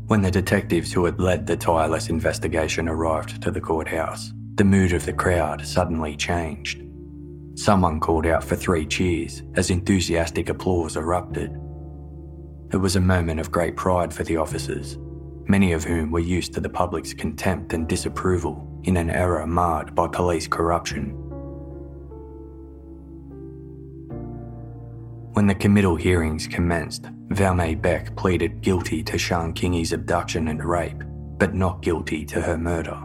[0.07, 4.93] When the detectives who had led the tireless investigation arrived to the courthouse, the mood
[4.93, 6.83] of the crowd suddenly changed.
[7.57, 11.51] Someone called out for three cheers as enthusiastic applause erupted.
[12.73, 14.97] It was a moment of great pride for the officers,
[15.49, 19.95] many of whom were used to the public's contempt and disapproval in an era marred
[19.95, 21.11] by police corruption.
[25.33, 31.03] When the committal hearings commenced, Valmae Beck pleaded guilty to Sian Kingi's abduction and rape,
[31.39, 32.99] but not guilty to her murder.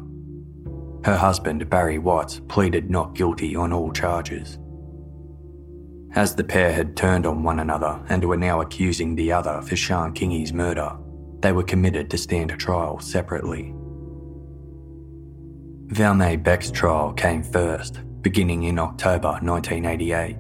[1.04, 4.58] Her husband, Barry Watts, pleaded not guilty on all charges.
[6.16, 9.76] As the pair had turned on one another and were now accusing the other for
[9.76, 10.96] Sian Kingi's murder,
[11.42, 13.76] they were committed to stand trial separately.
[15.94, 20.36] Valmae Beck's trial came first, beginning in October 1988.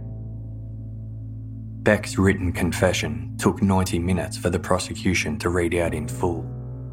[1.84, 6.43] Beck's written confession took 90 minutes for the prosecution to read out in full,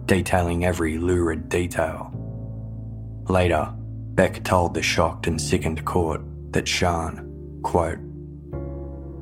[0.04, 2.12] detailing every lurid detail.
[3.30, 6.20] Later, Beck told the shocked and sickened court
[6.52, 7.98] that Sian, quote,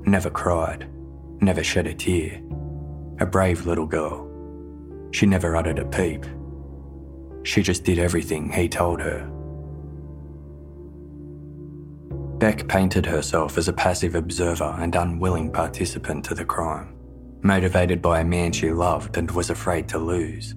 [0.05, 0.89] never cried,
[1.41, 2.43] never shed a tear,
[3.21, 4.29] a brave little girl.
[5.13, 6.27] She never uttered a peep.
[7.49, 9.27] She just did everything he told her.
[12.37, 16.95] Beck painted herself as a passive observer and unwilling participant to the crime,
[17.41, 20.55] motivated by a man she loved and was afraid to lose.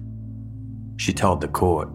[0.98, 1.88] She told the court,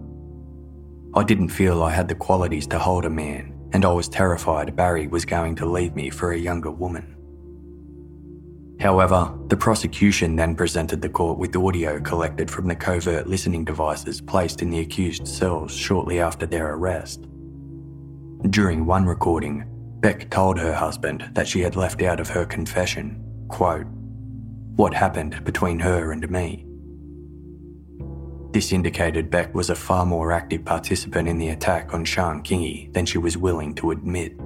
[1.13, 4.75] I didn't feel I had the qualities to hold a man, and I was terrified
[4.75, 7.16] Barry was going to leave me for a younger woman.
[8.79, 14.21] However, the prosecution then presented the court with audio collected from the covert listening devices
[14.21, 17.25] placed in the accused cells shortly after their arrest.
[18.49, 19.65] During one recording,
[19.99, 23.87] Beck told her husband that she had left out of her confession, quote,
[24.75, 26.63] what happened between her and me.
[28.51, 32.93] This indicated Beck was a far more active participant in the attack on Sian Kingi
[32.93, 34.39] than she was willing to admit.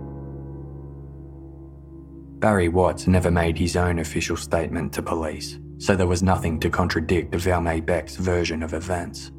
[2.41, 6.71] Barry Watts never made his own official statement to police, so there was nothing to
[6.71, 9.31] contradict Valmae Beck's version of events.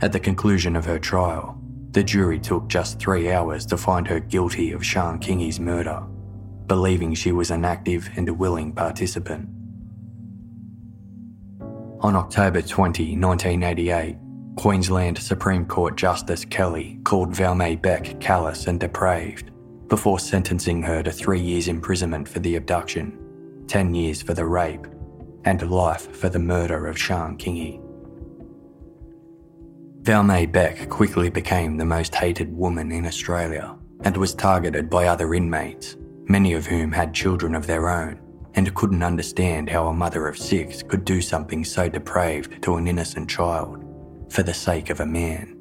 [0.00, 4.18] At the conclusion of her trial, the jury took just three hours to find her
[4.18, 6.02] guilty of Sian Kingi's murder,
[6.66, 9.46] believing she was an active and a willing participant.
[12.00, 14.16] On October 20, 1988,
[14.56, 19.50] Queensland Supreme Court Justice Kelly called Valmae Beck callous and depraved
[19.88, 23.18] before sentencing her to three years imprisonment for the abduction,
[23.66, 24.86] 10 years for the rape,
[25.44, 27.82] and life for the murder of Sian Kingi.
[30.02, 35.34] Valmae Beck quickly became the most hated woman in Australia and was targeted by other
[35.34, 38.20] inmates, many of whom had children of their own
[38.54, 42.86] and couldn't understand how a mother of six could do something so depraved to an
[42.86, 43.84] innocent child
[44.30, 45.57] for the sake of a man.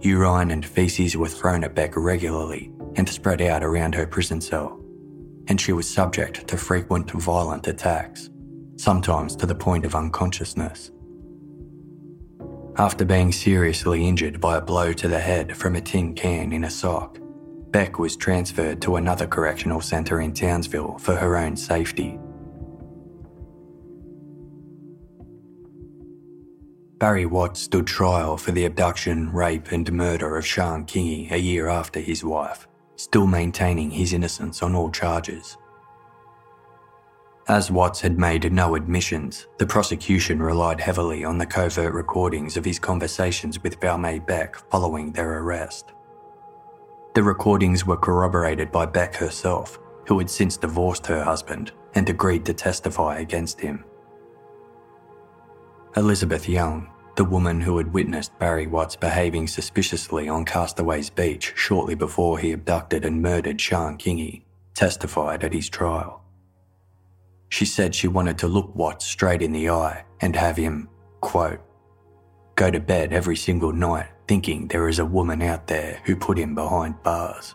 [0.00, 4.80] Urine and feces were thrown at Beck regularly and spread out around her prison cell,
[5.48, 8.30] and she was subject to frequent violent attacks,
[8.76, 10.92] sometimes to the point of unconsciousness.
[12.76, 16.62] After being seriously injured by a blow to the head from a tin can in
[16.62, 17.18] a sock,
[17.72, 22.18] Beck was transferred to another correctional centre in Townsville for her own safety.
[26.98, 31.68] Barry Watts stood trial for the abduction, rape, and murder of Sian Kingi a year
[31.68, 32.66] after his wife,
[32.96, 35.56] still maintaining his innocence on all charges.
[37.46, 42.64] As Watts had made no admissions, the prosecution relied heavily on the covert recordings of
[42.64, 45.92] his conversations with Valmae Beck following their arrest.
[47.14, 52.44] The recordings were corroborated by Beck herself, who had since divorced her husband and agreed
[52.46, 53.84] to testify against him.
[55.96, 61.94] Elizabeth Young, the woman who had witnessed Barry Watts behaving suspiciously on Castaways Beach shortly
[61.94, 64.42] before he abducted and murdered Sian Kingi,
[64.74, 66.22] testified at his trial.
[67.48, 70.88] She said she wanted to look Watts straight in the eye and have him,
[71.20, 71.60] quote,
[72.54, 76.38] go to bed every single night thinking there is a woman out there who put
[76.38, 77.54] him behind bars.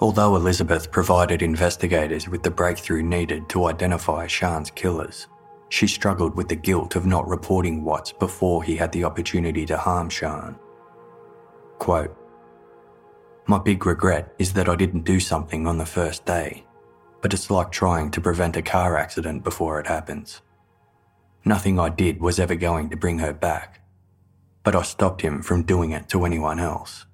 [0.00, 5.28] Although Elizabeth provided investigators with the breakthrough needed to identify Sian's killers,
[5.68, 9.76] she struggled with the guilt of not reporting Watts before he had the opportunity to
[9.76, 10.56] harm Sian.
[11.78, 12.16] Quote,
[13.46, 16.64] My big regret is that I didn't do something on the first day,
[17.20, 20.42] but it's like trying to prevent a car accident before it happens.
[21.44, 23.80] Nothing I did was ever going to bring her back,
[24.62, 27.06] but I stopped him from doing it to anyone else.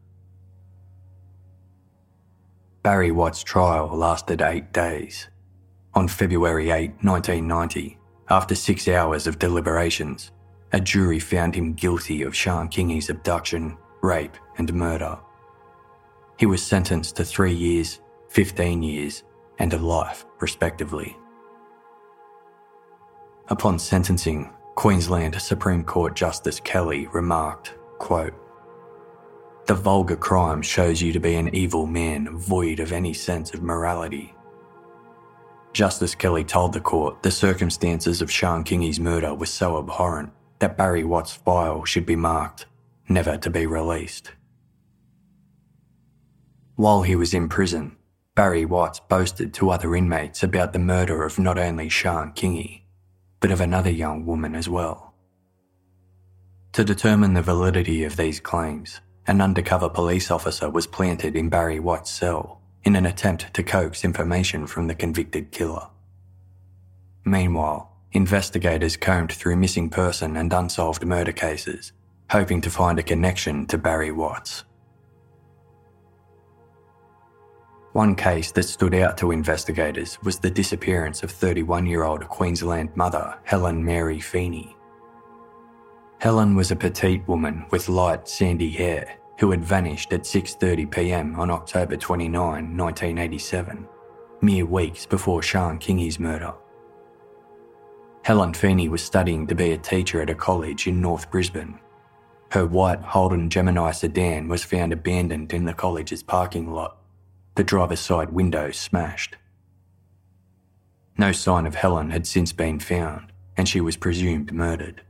[2.82, 5.28] Barry Watt's trial lasted eight days.
[5.94, 7.98] On February 8, 1990,
[8.30, 10.30] after six hours of deliberations,
[10.72, 15.18] a jury found him guilty of Sian Kingi's abduction, rape, and murder.
[16.38, 19.24] He was sentenced to three years, 15 years,
[19.58, 21.16] and a life, respectively.
[23.48, 28.34] Upon sentencing, Queensland Supreme Court Justice Kelly remarked, quote,
[29.66, 33.62] The vulgar crime shows you to be an evil man void of any sense of
[33.62, 34.34] morality
[35.72, 40.76] Justice Kelly told the court the circumstances of Sian Kingi's murder were so abhorrent that
[40.76, 42.66] Barry Watts' file should be marked,
[43.08, 44.32] never to be released.
[46.76, 47.96] While he was in prison,
[48.34, 52.82] Barry Watts boasted to other inmates about the murder of not only Sian Kingi,
[53.40, 55.14] but of another young woman as well.
[56.72, 61.80] To determine the validity of these claims, an undercover police officer was planted in Barry
[61.80, 65.88] Watts' cell in an attempt to coax information from the convicted killer.
[67.24, 71.92] Meanwhile, investigators combed through missing person and unsolved murder cases,
[72.30, 74.64] hoping to find a connection to Barry Watts.
[77.92, 82.96] One case that stood out to investigators was the disappearance of 31 year old Queensland
[82.96, 84.74] mother Helen Mary Feeney.
[86.18, 91.34] Helen was a petite woman with light, sandy hair who had vanished at 6:30 p.m.
[91.34, 93.88] on October 29, 1987,
[94.40, 96.54] mere weeks before Sian Kingi's murder.
[98.22, 101.80] Helen Feeney was studying to be a teacher at a college in North Brisbane.
[102.52, 106.98] Her white Holden Gemini sedan was found abandoned in the college's parking lot,
[107.56, 109.38] the driver's side window smashed.
[111.18, 115.02] No sign of Helen had since been found, and she was presumed murdered.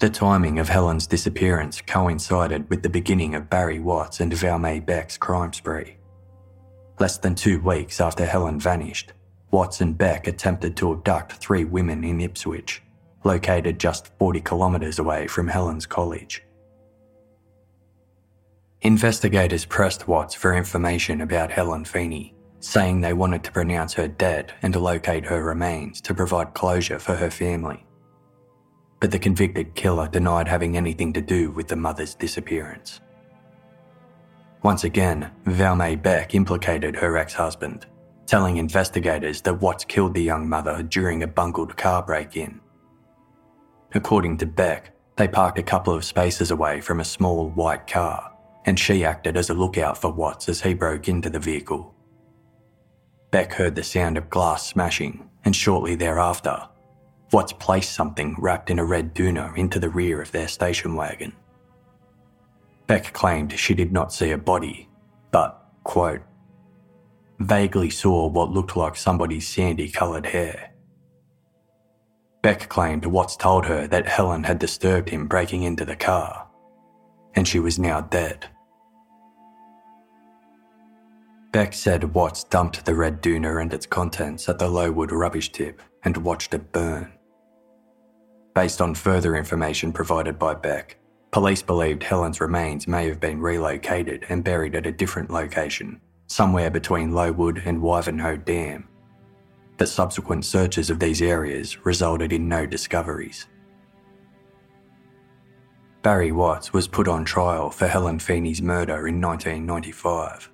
[0.00, 5.18] The timing of Helen's disappearance coincided with the beginning of Barry Watts and Valmae Beck's
[5.18, 5.98] crime spree.
[6.98, 9.12] Less than two weeks after Helen vanished,
[9.50, 12.82] Watts and Beck attempted to abduct three women in Ipswich,
[13.24, 16.44] located just 40 kilometres away from Helen's college.
[18.80, 24.54] Investigators pressed Watts for information about Helen Feeney, saying they wanted to pronounce her dead
[24.62, 27.84] and locate her remains to provide closure for her family.
[29.00, 33.00] But the convicted killer denied having anything to do with the mother's disappearance.
[34.62, 37.86] Once again, Valmae Beck implicated her ex husband
[38.30, 42.60] telling investigators that Watts killed the young mother during a bungled car break in.
[43.92, 48.32] According to Beck, they parked a couple of spaces away from a small white car,
[48.66, 51.92] and she acted as a lookout for Watts as he broke into the vehicle.
[53.32, 56.68] Beck heard the sound of glass smashing, and shortly thereafter,
[57.32, 61.32] Watts placed something wrapped in a red doona into the rear of their station wagon.
[62.86, 64.88] Beck claimed she did not see a body,
[65.30, 66.22] but, quote,
[67.38, 70.72] vaguely saw what looked like somebody's sandy coloured hair.
[72.42, 76.48] Beck claimed Watts told her that Helen had disturbed him breaking into the car,
[77.34, 78.46] and she was now dead.
[81.52, 85.80] Beck said Watts dumped the red doona and its contents at the Lowood rubbish tip
[86.02, 87.12] and watched it burn.
[88.60, 90.98] Based on further information provided by Beck,
[91.30, 96.68] police believed Helen's remains may have been relocated and buried at a different location somewhere
[96.68, 98.86] between Lowood and Wivenhoe Dam.
[99.78, 103.46] But subsequent searches of these areas resulted in no discoveries.
[106.02, 110.50] Barry Watts was put on trial for Helen Feeney's murder in 1995,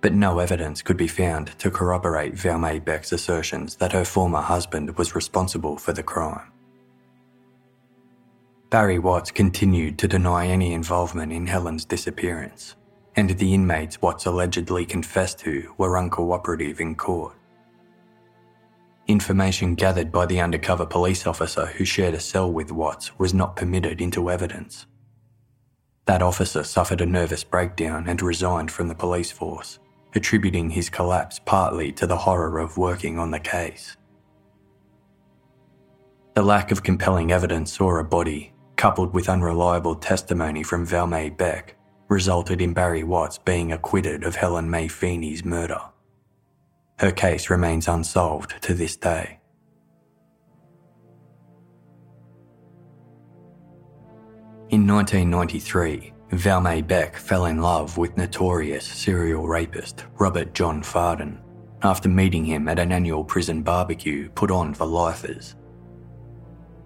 [0.00, 4.96] but no evidence could be found to corroborate Valmae Beck's assertions that her former husband
[4.96, 6.52] was responsible for the crime.
[8.70, 12.76] Barry Watts continued to deny any involvement in Helen's disappearance
[13.16, 17.34] and the inmates Watts allegedly confessed to were uncooperative in court.
[19.08, 23.56] Information gathered by the undercover police officer who shared a cell with Watts was not
[23.56, 24.86] permitted into evidence.
[26.04, 29.80] That officer suffered a nervous breakdown and resigned from the police force,
[30.14, 33.96] attributing his collapse partly to the horror of working on the case.
[36.34, 41.76] The lack of compelling evidence or a body, coupled with unreliable testimony from Valmae Beck,
[42.08, 45.82] resulted in Barry Watts being acquitted of Helen May Feeney's murder.
[46.98, 49.38] Her case remains unsolved to this day.
[54.70, 61.38] In 1993, Valmae Beck fell in love with notorious serial rapist Robert John Fardon
[61.82, 65.54] after meeting him at an annual prison barbecue put on for lifers.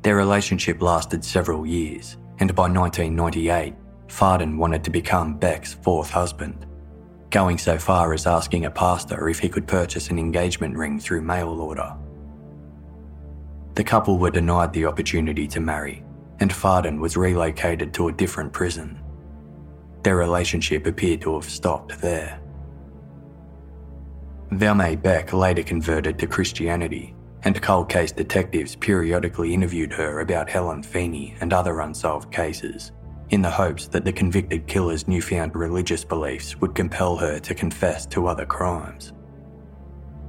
[0.05, 3.75] Their relationship lasted several years, and by 1998,
[4.09, 6.67] Fardon wanted to become Beck's fourth husband,
[7.31, 11.23] going so far as asking a pastor if he could purchase an engagement ring through
[11.23, 11.97] mail order.
[13.77, 16.05] The couple were denied the opportunity to marry,
[16.39, 19.03] and Fardon was relocated to a different prison.
[20.03, 22.43] Their relationship appeared to have stopped there.
[24.51, 27.15] Valmae Beck later converted to Christianity,
[27.45, 32.93] and cold case detectives periodically interviewed her about Helen Feeney and other unsolved cases
[33.31, 38.07] in the hopes that the convicted killer's newfound religious beliefs would compel her to confess
[38.07, 39.13] to other crimes.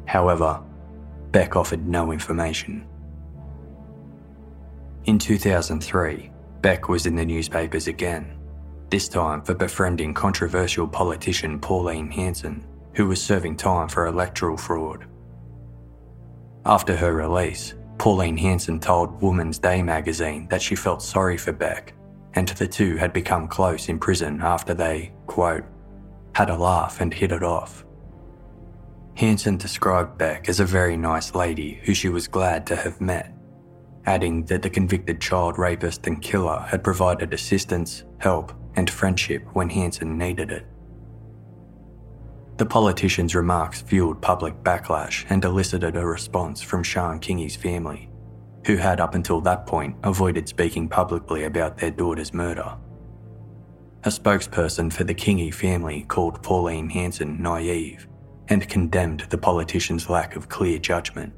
[0.05, 0.61] However,
[1.31, 2.87] Beck offered no information.
[5.05, 6.31] In 2003,
[6.61, 8.37] Beck was in the newspapers again,
[8.89, 15.05] this time for befriending controversial politician Pauline Hanson, who was serving time for electoral fraud.
[16.65, 21.93] After her release, Pauline Hanson told Woman's Day magazine that she felt sorry for Beck
[22.35, 25.63] and the two had become close in prison after they, quote,
[26.35, 27.85] had a laugh and hit it off.
[29.15, 33.33] Hanson described Beck as a very nice lady who she was glad to have met,
[34.05, 39.69] adding that the convicted child rapist and killer had provided assistance, help, and friendship when
[39.69, 40.65] Hanson needed it.
[42.57, 48.09] The politician's remarks fueled public backlash and elicited a response from Sian Kingi's family,
[48.65, 52.77] who had up until that point avoided speaking publicly about their daughter's murder.
[54.05, 58.07] A spokesperson for the Kingi family called Pauline Hanson naive
[58.47, 61.33] and condemned the politician's lack of clear judgment.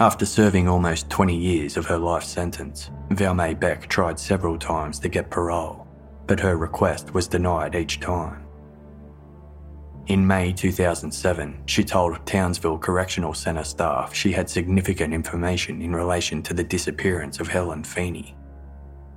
[0.00, 5.08] After serving almost 20 years of her life sentence, Valmae Beck tried several times to
[5.08, 5.86] get parole,
[6.26, 8.47] but her request was denied each time.
[10.08, 16.42] In May 2007, she told Townsville Correctional Centre staff she had significant information in relation
[16.44, 18.34] to the disappearance of Helen Feeney.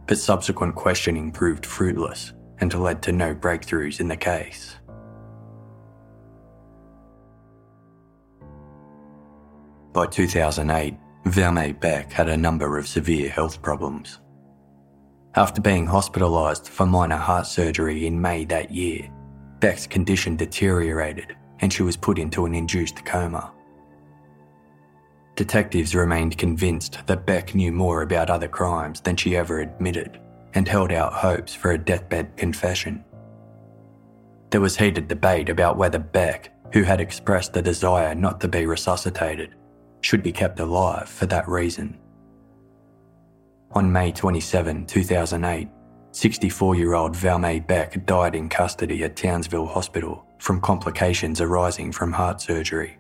[0.06, 4.76] But subsequent questioning proved fruitless and led to no breakthroughs in the case.
[9.94, 10.96] By 2008,
[11.26, 14.20] Valmae Beck had a number of severe health problems.
[15.36, 19.10] After being hospitalised for minor heart surgery in May that year,
[19.62, 23.54] Beck's condition deteriorated and she was put into an induced coma.
[25.36, 30.20] Detectives remained convinced that Beck knew more about other crimes than she ever admitted
[30.56, 33.06] and held out hopes for a deathbed confession.
[34.50, 38.66] There was heated debate about whether Beck, who had expressed a desire not to be
[38.66, 39.56] resuscitated,
[40.02, 41.98] should be kept alive for that reason.
[43.74, 45.70] On May 27, 2008,
[46.12, 52.12] 64 year old Valmae Beck died in custody at Townsville Hospital from complications arising from
[52.12, 52.98] heart surgery.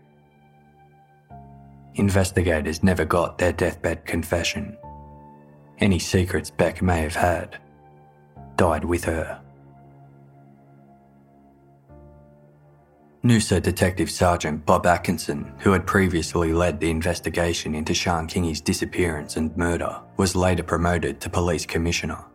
[1.95, 4.77] Investigators never got their deathbed confession.
[5.79, 7.59] Any secrets Beck may have had
[8.55, 9.41] died with her.
[13.23, 19.35] Noosa Detective Sergeant Bob Atkinson, who had previously led the investigation into Sian Kingi's disappearance
[19.35, 22.31] and murder, was later promoted to Police Commissioner.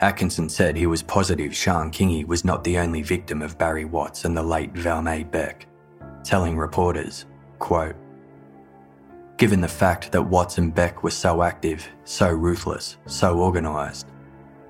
[0.00, 4.24] Atkinson said he was positive Sian Kingi was not the only victim of Barry Watts
[4.24, 5.66] and the late Valmae Beck,
[6.22, 7.26] telling reporters,
[7.58, 7.96] quote,
[9.38, 14.08] Given the fact that Watts and Beck were so active, so ruthless, so organised,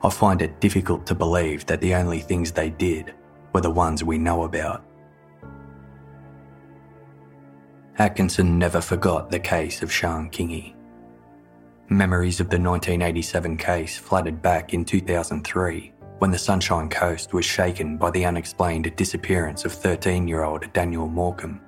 [0.03, 3.15] I find it difficult to believe that the only things they did
[3.53, 4.85] were the ones we know about.
[7.99, 10.75] Atkinson never forgot the case of Sian Kingi.
[11.90, 17.97] Memories of the 1987 case flooded back in 2003 when the Sunshine Coast was shaken
[17.97, 21.60] by the unexplained disappearance of 13 year old Daniel Morcombe.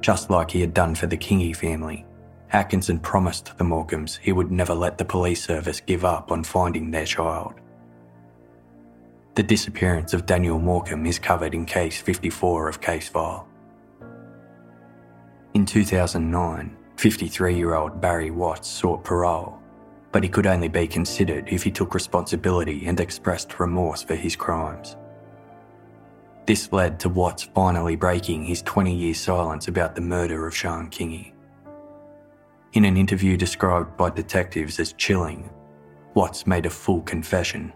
[0.00, 2.06] Just like he had done for the Kingi family,
[2.52, 6.92] Atkinson promised the Morcombes he would never let the police service give up on finding
[6.92, 7.54] their child.
[9.34, 13.48] The disappearance of Daniel Morcombe is covered in Case 54 of Case File.
[15.54, 19.58] In 2009, 53 year old Barry Watts sought parole,
[20.12, 24.36] but he could only be considered if he took responsibility and expressed remorse for his
[24.36, 24.98] crimes.
[26.44, 30.90] This led to Watts finally breaking his 20 year silence about the murder of Sian
[30.90, 31.32] Kingi.
[32.74, 35.48] In an interview described by detectives as chilling,
[36.12, 37.72] Watts made a full confession.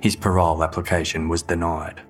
[0.00, 2.02] His parole application was denied.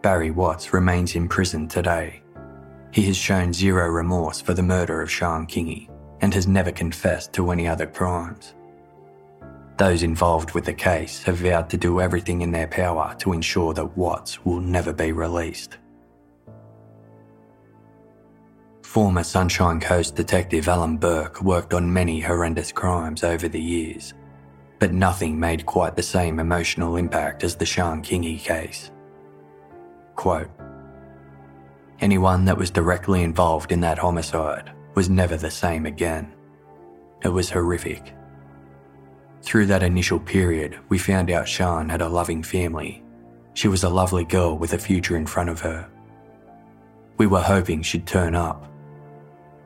[0.00, 2.22] Barry Watts remains in prison today
[2.98, 5.88] he has shown zero remorse for the murder of Sian Kingi
[6.20, 8.56] and has never confessed to any other crimes.
[9.76, 13.72] Those involved with the case have vowed to do everything in their power to ensure
[13.74, 15.78] that Watts will never be released.
[18.82, 24.12] Former Sunshine Coast detective Alan Burke worked on many horrendous crimes over the years,
[24.80, 28.90] but nothing made quite the same emotional impact as the Sian Kingi case.
[30.16, 30.50] Quote,
[32.00, 36.32] Anyone that was directly involved in that homicide was never the same again.
[37.22, 38.14] It was horrific.
[39.42, 43.02] Through that initial period, we found out Sian had a loving family.
[43.54, 45.88] She was a lovely girl with a future in front of her.
[47.16, 48.70] We were hoping she'd turn up,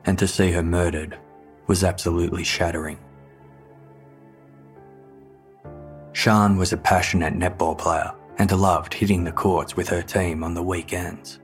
[0.05, 1.17] and to see her murdered
[1.67, 2.97] was absolutely shattering.
[6.13, 10.55] Sian was a passionate netball player and loved hitting the courts with her team on
[10.55, 11.39] the weekends.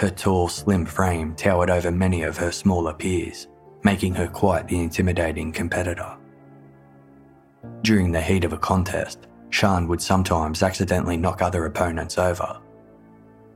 [0.00, 3.48] Her tall, slim frame towered over many of her smaller peers,
[3.84, 6.16] making her quite the intimidating competitor.
[7.82, 12.58] During the heat of a contest, Sian would sometimes accidentally knock other opponents over.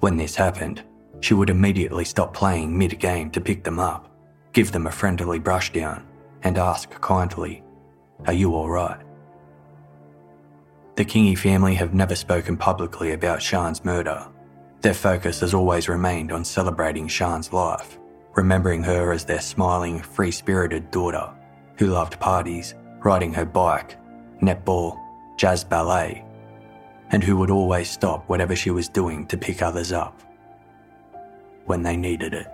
[0.01, 0.83] When this happened,
[1.21, 4.15] she would immediately stop playing mid game to pick them up,
[4.53, 6.03] give them a friendly brushdown,
[6.43, 7.63] and ask kindly,
[8.27, 9.01] Are you alright?
[10.97, 14.29] The Kingi family have never spoken publicly about Sian's murder,
[14.85, 17.99] their focus has always remained on celebrating Sian's life,
[18.35, 21.33] remembering her as their smiling, free spirited daughter
[21.79, 23.97] who loved parties, riding her bike,
[24.43, 24.99] netball,
[25.39, 26.23] jazz ballet,
[27.13, 30.21] and who would always stop whatever she was doing to pick others up
[31.65, 32.54] when they needed it.